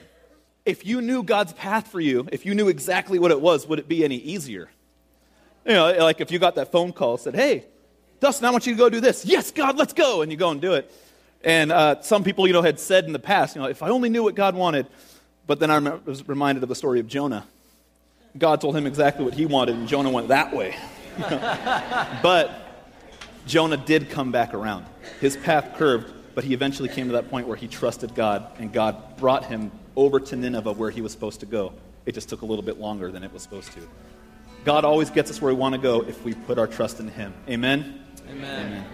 If 0.67 0.85
you 0.85 1.01
knew 1.01 1.23
God's 1.23 1.55
path 1.55 1.89
for 1.89 2.01
you, 2.01 2.29
if 2.33 2.45
you 2.45 2.55
knew 2.55 2.69
exactly 2.69 3.19
what 3.19 3.31
it 3.31 3.41
was, 3.41 3.67
would 3.67 3.79
it 3.79 3.89
be 3.89 4.05
any 4.05 4.17
easier? 4.17 4.69
You 5.65 5.73
know, 5.73 5.91
like 5.99 6.21
if 6.21 6.31
you 6.31 6.39
got 6.39 6.57
that 6.57 6.71
phone 6.71 6.93
call, 6.93 7.17
said, 7.17 7.35
Hey, 7.35 7.65
Dustin, 8.21 8.47
I 8.47 8.51
want 8.51 8.67
you 8.67 8.75
to 8.75 8.79
go 8.79 8.89
do 8.89 9.01
this. 9.01 9.25
Yes, 9.25 9.51
God, 9.51 9.77
let's 9.77 9.93
go. 9.93 10.23
And 10.23 10.31
you 10.31 10.39
go 10.39 10.51
and 10.51 10.61
do 10.61 10.75
it. 10.75 10.91
And 11.43 11.71
uh, 11.71 12.01
some 12.01 12.25
people, 12.25 12.47
you 12.47 12.53
know, 12.53 12.63
had 12.63 12.81
said 12.81 13.05
in 13.05 13.13
the 13.13 13.19
past, 13.19 13.55
you 13.55 13.63
know, 13.63 13.69
if 13.69 13.83
I 13.83 13.89
only 13.89 14.09
knew 14.09 14.23
what 14.23 14.35
God 14.35 14.55
wanted, 14.55 14.87
but 15.47 15.61
then 15.61 15.71
I 15.71 15.79
was 15.79 16.27
reminded 16.27 16.63
of 16.63 16.69
the 16.69 16.75
story 16.75 17.01
of 17.01 17.07
Jonah. 17.07 17.47
God 18.37 18.61
told 18.61 18.77
him 18.77 18.87
exactly 18.87 19.25
what 19.25 19.35
he 19.35 19.47
wanted, 19.47 19.77
and 19.77 19.87
Jonah 19.87 20.11
went 20.11 20.29
that 20.29 20.55
way. 20.55 20.75
but 22.23 22.51
Jonah 23.47 23.77
did 23.77 24.11
come 24.11 24.33
back 24.33 24.55
around. 24.55 24.87
His 25.21 25.37
path 25.37 25.77
curved, 25.77 26.13
but 26.35 26.45
he 26.45 26.55
eventually 26.55 26.89
came 26.89 27.07
to 27.07 27.13
that 27.13 27.31
point 27.31 27.47
where 27.47 27.57
he 27.57 27.69
trusted 27.69 28.15
God, 28.15 28.47
and 28.59 28.73
God 28.73 29.17
brought 29.19 29.45
him 29.45 29.71
over 29.97 30.19
to 30.19 30.37
Nineveh 30.37 30.73
where 30.73 30.91
he 30.91 31.03
was 31.03 31.13
supposed 31.13 31.41
to 31.41 31.47
go. 31.47 31.73
It 32.07 32.13
just 32.13 32.29
took 32.29 32.43
a 32.43 32.47
little 32.47 32.65
bit 32.65 32.81
longer 32.81 33.13
than 33.13 33.23
it 33.23 33.33
was 33.33 33.43
supposed 33.43 33.73
to. 33.73 33.81
God 34.65 34.85
always 34.85 35.11
gets 35.11 35.31
us 35.31 35.43
where 35.43 35.53
we 35.53 35.61
want 35.61 35.75
to 35.75 35.81
go 35.81 36.01
if 36.03 36.25
we 36.25 36.35
put 36.35 36.59
our 36.59 36.67
trust 36.67 36.99
in 36.99 37.09
Him. 37.09 37.35
Amen? 37.49 38.04
Amen. 38.35 38.67
Amen. 38.67 38.85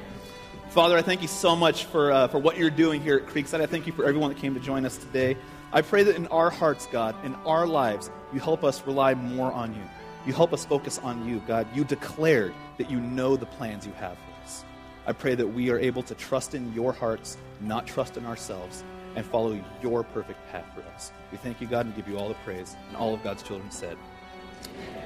Father, 0.70 0.96
I 0.96 1.02
thank 1.02 1.22
you 1.22 1.28
so 1.28 1.56
much 1.56 1.86
for, 1.86 2.12
uh, 2.12 2.28
for 2.28 2.38
what 2.38 2.56
you're 2.56 2.70
doing 2.70 3.00
here 3.00 3.16
at 3.16 3.26
Creekside. 3.26 3.60
I 3.60 3.66
thank 3.66 3.86
you 3.86 3.92
for 3.92 4.04
everyone 4.04 4.30
that 4.30 4.38
came 4.38 4.54
to 4.54 4.60
join 4.60 4.84
us 4.84 4.96
today. 4.96 5.36
I 5.72 5.82
pray 5.82 6.02
that 6.02 6.14
in 6.14 6.26
our 6.28 6.50
hearts, 6.50 6.86
God, 6.86 7.16
in 7.24 7.34
our 7.46 7.66
lives, 7.66 8.10
you 8.32 8.40
help 8.40 8.62
us 8.62 8.86
rely 8.86 9.14
more 9.14 9.52
on 9.52 9.74
you. 9.74 9.82
You 10.26 10.32
help 10.32 10.52
us 10.52 10.64
focus 10.64 10.98
on 10.98 11.26
you, 11.26 11.42
God. 11.46 11.66
You 11.74 11.84
declared 11.84 12.52
that 12.76 12.90
you 12.90 13.00
know 13.00 13.36
the 13.36 13.46
plans 13.46 13.86
you 13.86 13.92
have 13.94 14.16
for 14.18 14.44
us. 14.44 14.64
I 15.06 15.12
pray 15.12 15.34
that 15.34 15.46
we 15.46 15.70
are 15.70 15.78
able 15.78 16.02
to 16.04 16.14
trust 16.14 16.54
in 16.54 16.72
your 16.74 16.92
hearts, 16.92 17.38
not 17.60 17.86
trust 17.86 18.16
in 18.16 18.26
ourselves, 18.26 18.84
and 19.16 19.24
follow 19.24 19.58
your 19.82 20.04
perfect 20.04 20.38
path 20.52 20.66
for 20.74 20.82
us. 20.94 21.12
We 21.32 21.38
thank 21.38 21.60
you, 21.60 21.66
God, 21.66 21.86
and 21.86 21.96
give 21.96 22.06
you 22.06 22.18
all 22.18 22.28
the 22.28 22.34
praise. 22.44 22.76
And 22.88 22.96
all 22.96 23.14
of 23.14 23.22
God's 23.24 23.42
children 23.42 23.70
said, 23.70 23.96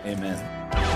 Amen. 0.04 0.93